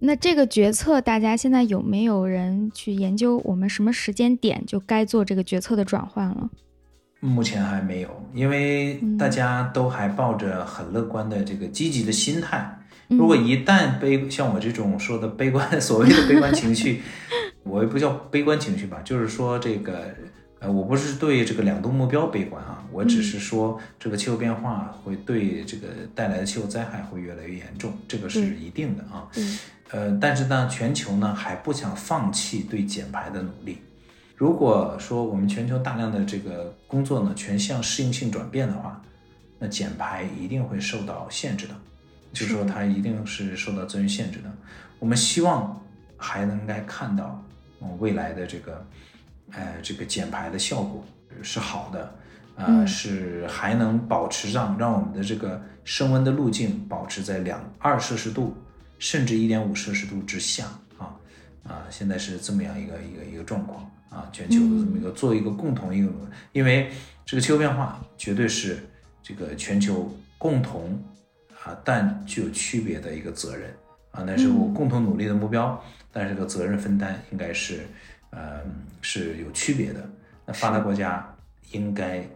[0.00, 6.50] 那这个决策，大家现在有没有人去研究，我们什么时间点就该做这个决策的转换了？
[7.20, 12.78] 目前还没有，因为大家都还抱着很乐观的这个积极的心态。
[13.08, 17.00] 如果一旦悲像我这种说的悲观， 所谓的悲观情绪，
[17.64, 20.14] 我也不叫悲观情绪吧，就是说这个，
[20.60, 29.28] 呃，我不是对这个两度目标悲观啊，我只是说这个气候变化会对这个带来的气候灾害会越来越严重，这个是一定的啊。
[29.90, 33.78] 呃，但是呢，全球呢还不想放弃对减排的努力。
[34.36, 39.00] 如果说我们全球大量的这个工作呢全向适应性转变的话，
[39.58, 41.74] 那减排一定会受到限制的，
[42.32, 44.50] 就是说它一定是受到资源限制的。
[44.98, 45.80] 我们希望
[46.16, 47.43] 还能该看到，嗯，
[47.98, 48.86] 未来的这个，
[49.52, 51.04] 呃，这个减排的效果
[51.42, 52.14] 是好的，
[52.56, 58.54] 呃，是还能保持让让我们的这个升温的路径保持在两二摄氏度，
[58.98, 60.66] 甚至一点五摄氏度之下
[60.98, 61.16] 啊
[61.64, 63.90] 啊，现在是这么样一个一个一个状况。
[64.10, 66.08] 啊，全球的这么一个做一个共同一个，
[66.52, 66.88] 因为
[67.26, 68.78] 这个气候变化绝对是
[69.20, 70.08] 这个全球
[70.38, 71.02] 共同
[71.64, 73.74] 啊，但具有区别的一个责任
[74.12, 75.82] 啊，那是我共同努力的目标，
[76.14, 77.86] 但是这个责任分担应该是
[78.30, 78.62] 呃
[79.02, 80.08] 是有区别的。
[80.46, 81.36] 那发达国家
[81.72, 82.26] 应该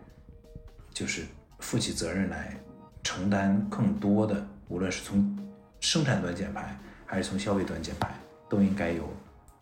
[0.93, 1.23] 就是
[1.61, 2.55] 负起责任来
[3.03, 5.39] 承担更多的，无论是从
[5.81, 6.77] 生产端减排
[7.07, 8.13] 还是从消费端减排，
[8.51, 9.09] 都应该有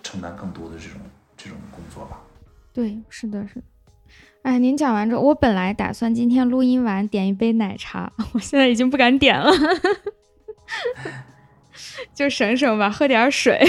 [0.02, 0.98] 承担更多的这种。
[1.38, 2.18] 这种工作吧，
[2.72, 3.62] 对，是的，是的。
[4.40, 9.52] 哎，您讲完之后，我本来打算今天录音完点一杯奶茶，我现在已经不敢点了，
[12.14, 13.60] 就省省吧，喝点水。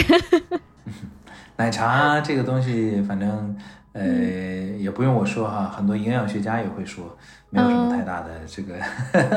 [1.58, 3.58] 奶茶这个东西，反正
[3.94, 4.04] 呃
[4.78, 7.18] 也不用我说哈，很多营养学家也会说，
[7.50, 8.76] 没有什么太大的这个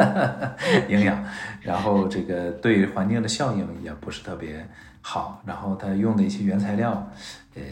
[0.88, 1.24] 营养，
[1.62, 4.68] 然后这个对环境的效应也不是特别
[5.00, 7.10] 好，然后它用的一些原材料，
[7.54, 7.62] 呃。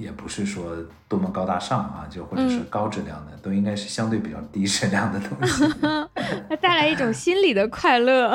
[0.00, 0.74] 也不是说
[1.08, 5.62] 多么高大上啊，就或者是高质量的，都应该是相对比较低质量的东西。
[6.48, 8.34] 它带来一种心理的快乐。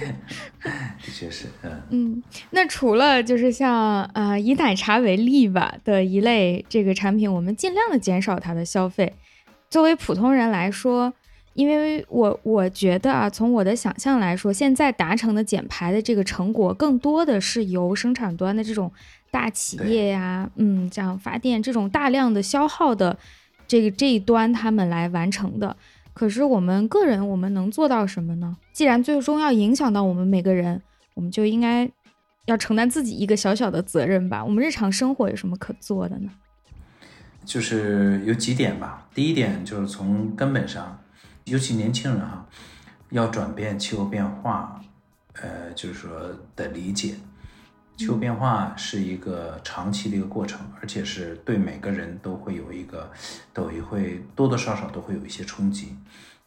[1.02, 2.22] 的确是，嗯嗯。
[2.50, 9.12] 那除了就是像呃以奶茶为例吧的一类这个产品，我们尽量的减少它的消费。
[9.70, 11.12] 作为普通人来说，
[11.54, 18.92] 因为我我觉得啊，从我的想象来说，现在达成的减排的这个成果，更多的是由生产端的这种。
[19.32, 23.16] 大企业呀，嗯，这样发电这种大量的消耗的
[23.66, 25.74] 这个这一端，他们来完成的。
[26.14, 28.56] 可是我们个人，我们能做到什么呢？
[28.72, 30.82] 既然最终要影响到我们每个人，
[31.14, 31.90] 我们就应该
[32.46, 34.44] 要承担自己一个小小的责任吧。
[34.44, 36.30] 我们日常生活有什么可做的呢？
[37.44, 39.08] 就是有几点吧。
[39.14, 41.02] 第一点就是从根本上，
[41.44, 42.46] 尤其年轻人哈，
[43.10, 44.80] 要转变气候变化，
[45.40, 46.10] 呃，就是说
[46.54, 47.14] 的理解。
[48.02, 53.08] 气候变化是一个长期的一个过程，而且是对每个人都会有一个，
[53.52, 55.96] 都会多多少少都会有一些冲击。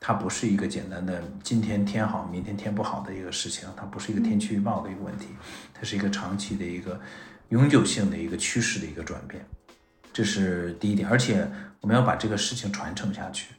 [0.01, 5.27] 它不是一个简单的今天天好，明天天不好的一个事情，它不是一个天气预报的一个问题，
[5.73, 6.99] 它是一个长期的一个
[7.47, 9.45] 永久性的一个趋势的一个转变。
[10.11, 11.49] 这是第一点，而且
[11.79, 13.53] 我们要把这个事情传承下去。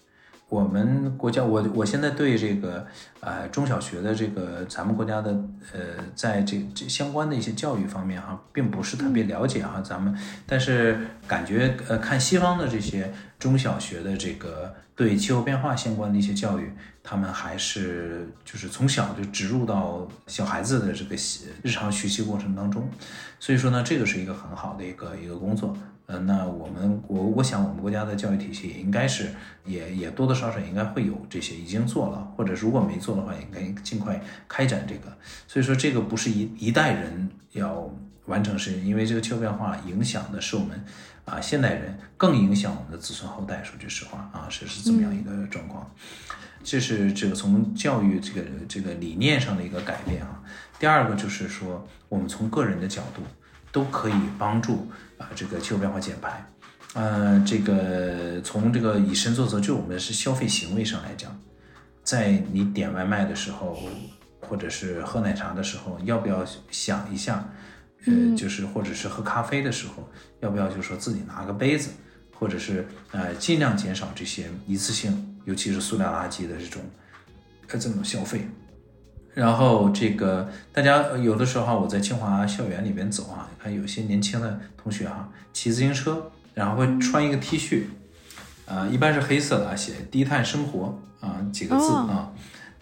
[0.48, 2.86] 我们国家，我我现在对这个
[3.18, 5.32] 呃中小学的这个咱们国家的
[5.72, 5.80] 呃
[6.14, 10.16] 在这这相关的一些教育方面哈，并不是特别了解哈，咱们
[10.46, 16.72] 但是感觉呃看西方的这些中小学的这个对气候变化相关的一些教育，
[17.02, 21.16] 他们还是就是从小就植入到小孩子的这个
[21.64, 22.88] 日常学习过程当中，
[23.40, 25.76] 所以说呢，这个是一个很好的一个一个工作。
[26.06, 29.28] 呃，那我们我我想我们国家的教育体系也应该是
[29.64, 35.16] 也也多多少少应该会有这些已经做了，或者如果没做的话，应该尽快开展这个。
[35.48, 37.90] 所以说这个不是一一代人要
[38.26, 40.80] 完成事情，因为这个气候变化影响的是我们
[41.24, 43.62] 啊现代人，更影响我们的子孙后代。
[43.64, 45.90] 说句实话啊，是是这么样一个状况。
[46.62, 50.40] 这是这个从教育这个这个理念上的一个改变啊。
[50.78, 53.22] 第二个就是说，我们从个人的角度
[53.76, 54.88] 都可以帮助。
[55.18, 56.44] 啊，这个气候变化减排，
[56.92, 61.34] 呃，这个从这个以身作则，就我们是消费行为上来讲，
[62.04, 63.78] 在你点外卖的时候，
[64.42, 67.48] 或者是喝奶茶的时候，要不要想一下，
[68.04, 70.06] 呃，就是或者是喝咖啡的时候，
[70.40, 71.88] 要不要就说自己拿个杯子，
[72.38, 76.82] 或者是呃尽量减少这些一次性尤其是塑料垃圾的这种
[77.68, 78.46] 呃这种消费。
[79.36, 87.82] 然后这个大家有的时候我在清华校园里边走啊，看有些年轻的同学哈骑自行车，然后会穿一个 T 恤，
[88.64, 92.32] 啊，一般是黑色的，写低碳生活啊几个字啊，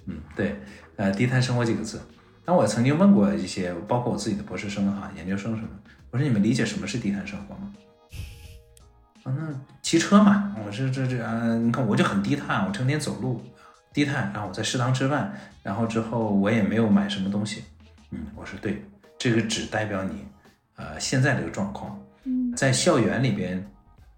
[0.07, 0.61] 嗯，对，
[0.95, 2.01] 呃，低碳生活几个字。
[2.47, 5.69] 那我曾经问过一些，包括我自己的博士生哈、研究生什么，
[6.13, 7.73] 我说你们理解什么是低碳生活吗？
[9.25, 13.43] 啊，那骑车嘛，我这这这啊，你看我就很低碳，我成天走路。
[13.95, 15.33] 低碳，然后我在食堂吃饭，
[15.63, 17.63] 然后之后我也没有买什么东西。
[18.11, 18.85] 嗯，我说对，
[19.17, 20.27] 这个只代表你，
[20.75, 21.99] 呃，现在这个状况。
[22.25, 23.65] 嗯，在校园里边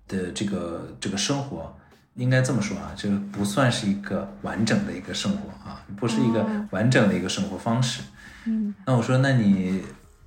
[0.09, 1.77] 的这个这个生活，
[2.15, 8.03] 应该这么说啊，这个不算是一个完整的一个生活啊，不是一个完整的一个生活方式。
[8.47, 9.83] 嗯，那我说，那你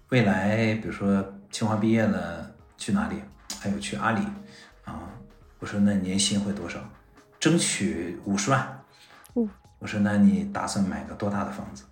[0.10, 3.16] 未来比如说清华毕业了去哪里？
[3.60, 4.22] 还有去阿里
[4.86, 5.10] 啊？
[5.58, 6.80] 我说那年薪会多少？
[7.40, 8.79] 争取五十万。
[9.80, 11.84] 我说，那你打算买个多大的房子？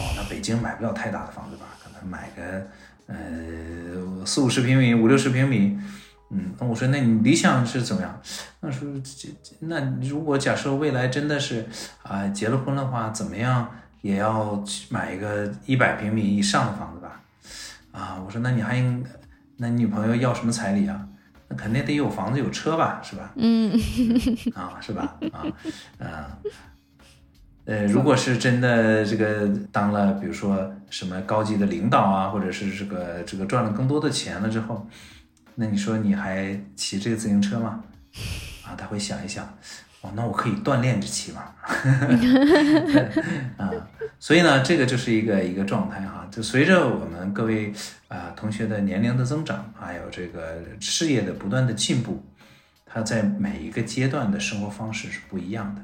[0.00, 1.66] 哦，那北京买不了太大的房子吧？
[1.82, 2.66] 可能买个
[3.06, 5.78] 呃四五十平米、五六十平米。
[6.30, 8.20] 嗯，那我说，那你理想是怎么样？
[8.60, 9.28] 那说这
[9.60, 11.66] 那如果假设未来真的是
[12.02, 17.20] 啊结了婚的话，怎么样也要买一个一百平米以上的房子吧？
[17.92, 19.04] 啊，我说，那你还应
[19.58, 21.06] 那你女朋友要什么彩礼啊？
[21.46, 23.30] 那肯定得有房子有车吧，是吧？
[23.36, 23.70] 嗯，
[24.56, 25.14] 啊，是吧？
[25.30, 25.52] 啊，嗯。
[25.98, 26.26] 呃，
[27.88, 34.86] 如果是真的这个当了，比如说什么高级的领导啊，或者是这个这个赚了更多的钱了之后，
[35.54, 37.82] 那你说你还骑这个自行车吗？
[38.66, 39.44] 啊，他会想一想，
[40.02, 41.42] 哦，那我可以锻炼着骑嘛。
[43.56, 43.70] 啊，
[44.18, 47.72] 所以呢，这个就是一个一个状态哈，就随着我们各位
[48.08, 52.22] 啊同学的年龄的增长，还有这个事业的不断的进步，
[52.84, 55.80] 他在每一个阶段的生活方式是不一样的。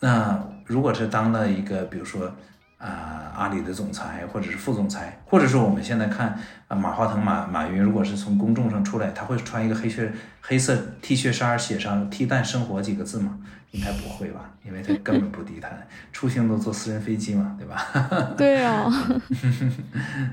[0.00, 2.34] 那如果是当了一个，比如说
[2.78, 6.38] 啊阿里的总裁，或者是副总裁，或者说我们现在看
[6.68, 13.38] 啊马化腾马马云，如果是从公众上出来，他会穿一个黑靴黑色 T 恤衫，写上“低碳生活”几个字吗？
[13.72, 17.86] 应该不会吧，因为他根本不低碳，出行都坐私人飞机嘛，对吧？
[18.36, 18.90] 对哦，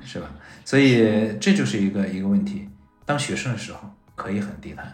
[0.03, 0.27] 是吧？
[0.65, 2.67] 所以这就是一个一个问题。
[3.05, 3.79] 当学生的时候
[4.15, 4.91] 可以很低碳，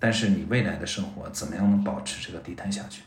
[0.00, 3.02] 但是你未来的生活怎么样能保持这个低碳下去？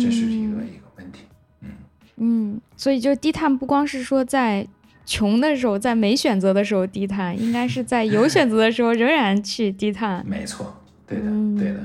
[0.00, 1.24] 这是一个一个问题，
[1.60, 1.68] 嗯
[2.16, 4.66] 嗯，所以就低碳不光是说在
[5.04, 10.24] 穷的时候，在没选择的时候低碳，应该是在有选择的时候仍然去低碳。
[10.26, 11.24] 没错，对的，
[11.58, 11.80] 对的，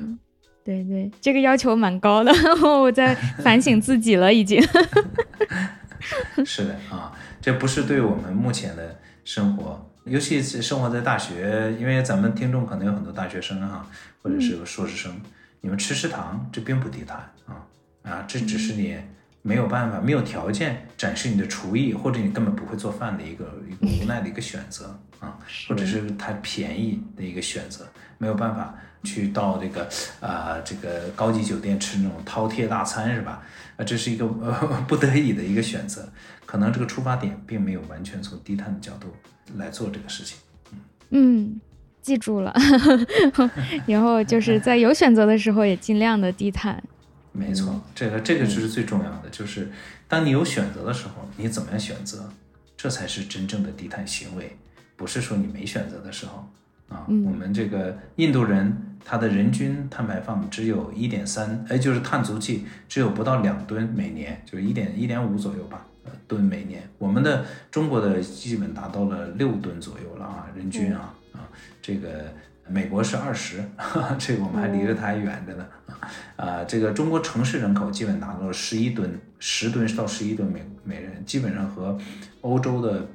[0.63, 2.31] 对对，这个要求蛮高的，
[2.63, 4.61] 我在反省自己了，已经。
[6.45, 13.85] 是的啊，这不是对我们目前的生活，尤其是生活在大学，因为咱们听众可能有很多大学生哈，
[14.21, 15.19] 或者是个硕士生，
[15.59, 17.67] 你们吃食堂，这并不低碳啊。
[18.03, 18.97] 啊，这只是你
[19.41, 25.37] 没有办法、没有条件展示你的厨艺，或者你根本不会做饭的一个一个无奈的一个选择啊，
[25.67, 27.87] 或者是它便宜的一个选择，
[28.17, 29.87] 没有办法去到这个
[30.19, 33.41] 啊这个高级酒店吃那种饕餮大餐是吧？
[33.77, 34.51] 啊，这是一个呃
[34.87, 36.11] 不得已的一个选择，
[36.45, 39.07] 可能这个出发点并没有完全从低碳的角度
[39.55, 40.37] 来做这个事情。
[41.11, 41.59] 嗯，
[42.01, 42.53] 记住了，
[43.87, 46.83] 以后就是在有选择的时候也尽量的低碳。
[47.31, 49.71] 没错，这个这个就是最重要的，就是
[50.07, 52.29] 当你有选择的时候，你怎么样选择，
[52.75, 54.57] 这才是真正的低碳行为，
[54.95, 56.49] 不是说你没选择的时候
[56.89, 57.05] 啊。
[57.07, 65.85] 我们这个印度人，他的人均碳排放只有一点三，哎，就是碳足迹只有不到两吨每年，就是一点一点五左右吧，
[66.27, 66.89] 吨每年。
[66.97, 71.47] 我们的中国的基本达到了六吨左右了啊，人均啊啊，
[71.81, 72.33] 这个。
[72.69, 73.63] 美国是二十，
[74.19, 75.65] 这个我们还离着它还远着呢。
[76.35, 81.97] 啊，这个中国城市人口基本达到了十一吨，十吨到十一吨每每人，基本上和
[82.41, 83.05] 欧洲的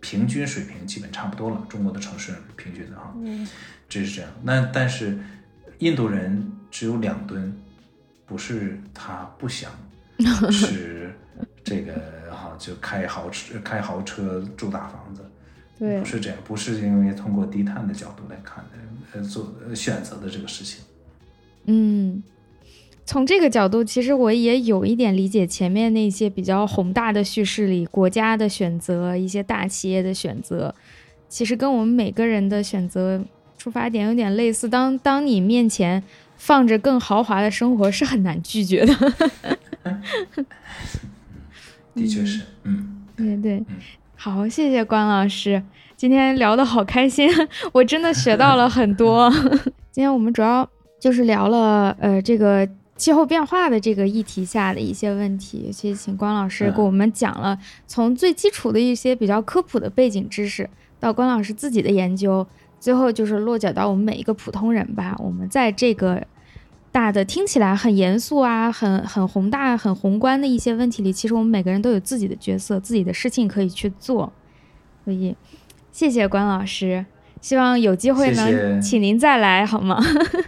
[0.00, 1.66] 平均水平基本差不多了。
[1.68, 3.46] 中国的城市平均的哈，嗯
[3.88, 4.30] 这是这样。
[4.42, 5.18] 那但是
[5.78, 7.52] 印度人只有两吨，
[8.26, 9.70] 不是他不想
[10.52, 11.12] 是
[11.64, 11.94] 这个
[12.30, 15.28] 哈，就开豪车、开豪车、住大房子。
[15.78, 18.80] 对，不是这样，不是因为通过低碳的角度来看的，呃，
[19.22, 20.82] 做选择的这个事情。
[21.66, 22.22] 嗯，
[23.04, 30.74] 从这个角度，其实我也有一点理解前面那些比较宏大的叙事里，国家的选择，一些大企业的选择，
[31.28, 33.22] 其实跟我们每个人的选择
[33.58, 34.68] 出发点有点类似。
[34.68, 36.02] 当当你面前
[36.36, 38.94] 放着更豪华的生活，是很难拒绝的。
[41.94, 43.62] 的确是，嗯，对对。
[44.14, 45.62] 好，谢谢关老师，
[46.00, 47.28] 今天聊得好开心，
[47.74, 49.30] 我真的学到了很多。
[49.92, 50.66] 今天我们主要
[50.98, 52.66] 就是聊了，呃，这个
[52.96, 60.66] 气候变化的这个议题下的一些问题，尤其请关老师给我们讲了从最基础的一些比较科普的背景知识，
[60.98, 62.46] 到关老师自己的研究，
[62.78, 65.14] 最后就是落脚到我们每一个普通人吧。
[65.18, 66.26] 我们在这个
[66.90, 74.32] 大的听起来很严肃啊、很很宏大、很宏观的一些问题里，其实我们每个人都有自己的角色、自己的事情可以去做。
[75.02, 75.34] 所以，
[75.92, 77.06] 谢谢关老师。
[77.40, 79.98] 希望有机会能请您再来，好吗？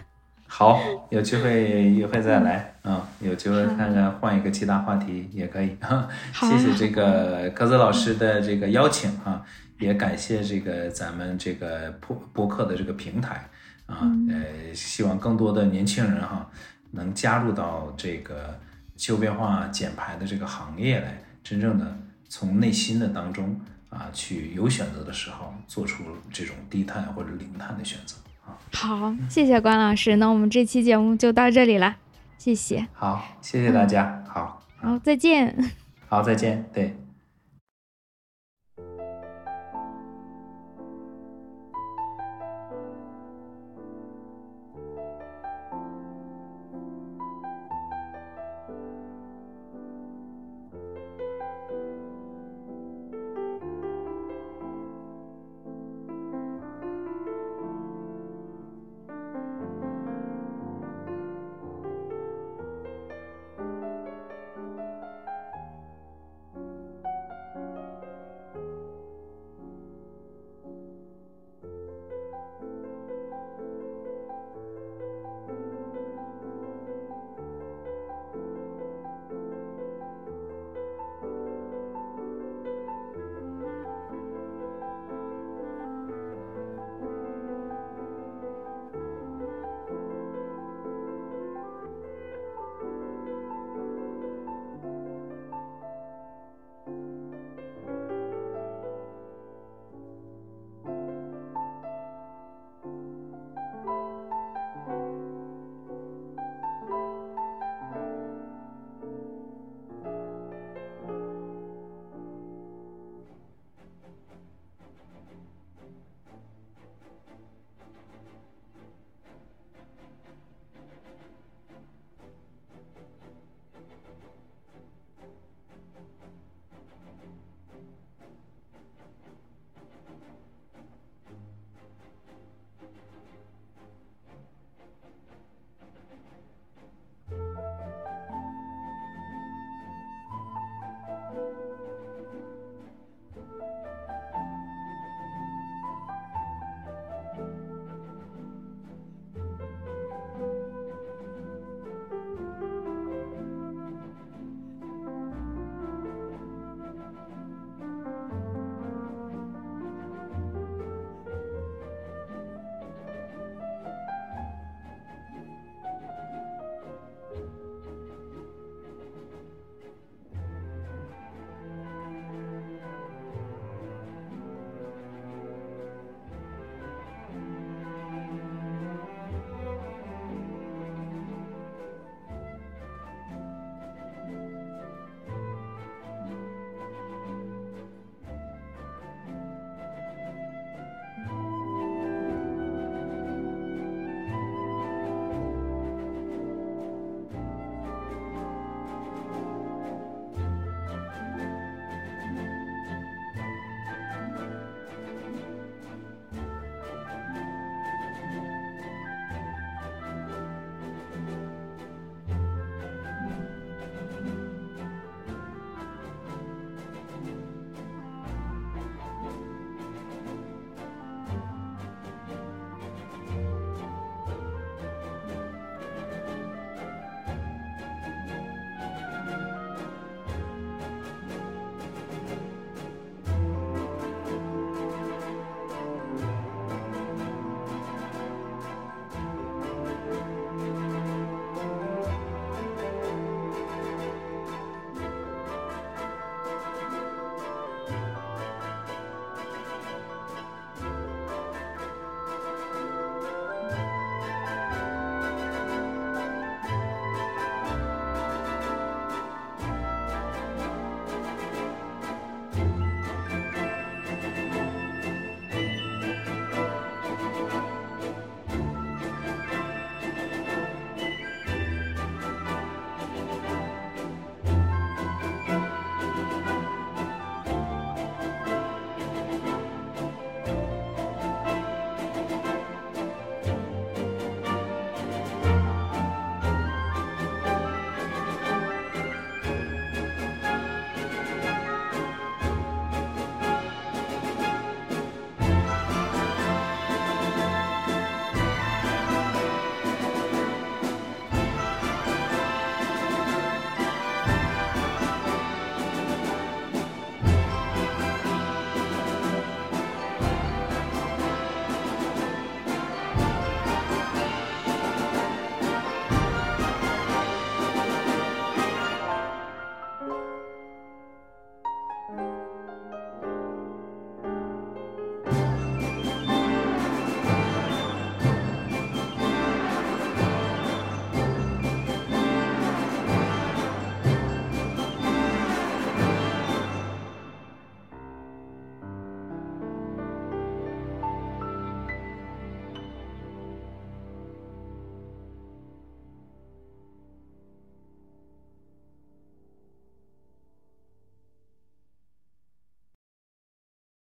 [0.45, 0.79] 好，
[1.09, 2.75] 有机会也会再来。
[2.83, 5.75] 嗯，有机会看看换一个其他话题也可以。
[6.33, 9.41] 谢谢这个柯子老师的这个邀请啊，
[9.79, 13.49] 也感谢这个咱们这个播播客的这个平台
[13.87, 14.07] 啊。
[14.29, 16.47] 呃，希望更多的年轻人哈
[16.91, 18.59] 能加入到这个
[18.95, 21.97] 气候变化减排的这个行业来，真正的
[22.29, 23.59] 从内心的当中。
[23.93, 28.15] 啊，去有选择的时候做出这种低碳或者零碳的选择
[28.45, 28.57] 啊。
[28.73, 31.95] 好，谢谢关老师，那我们这期节目就到这里了，
[32.37, 32.87] 谢谢。
[32.93, 34.23] 好，谢谢大家。
[34.27, 35.71] 好，好，再见。
[36.09, 36.67] 好，再见。
[36.73, 37.02] 对。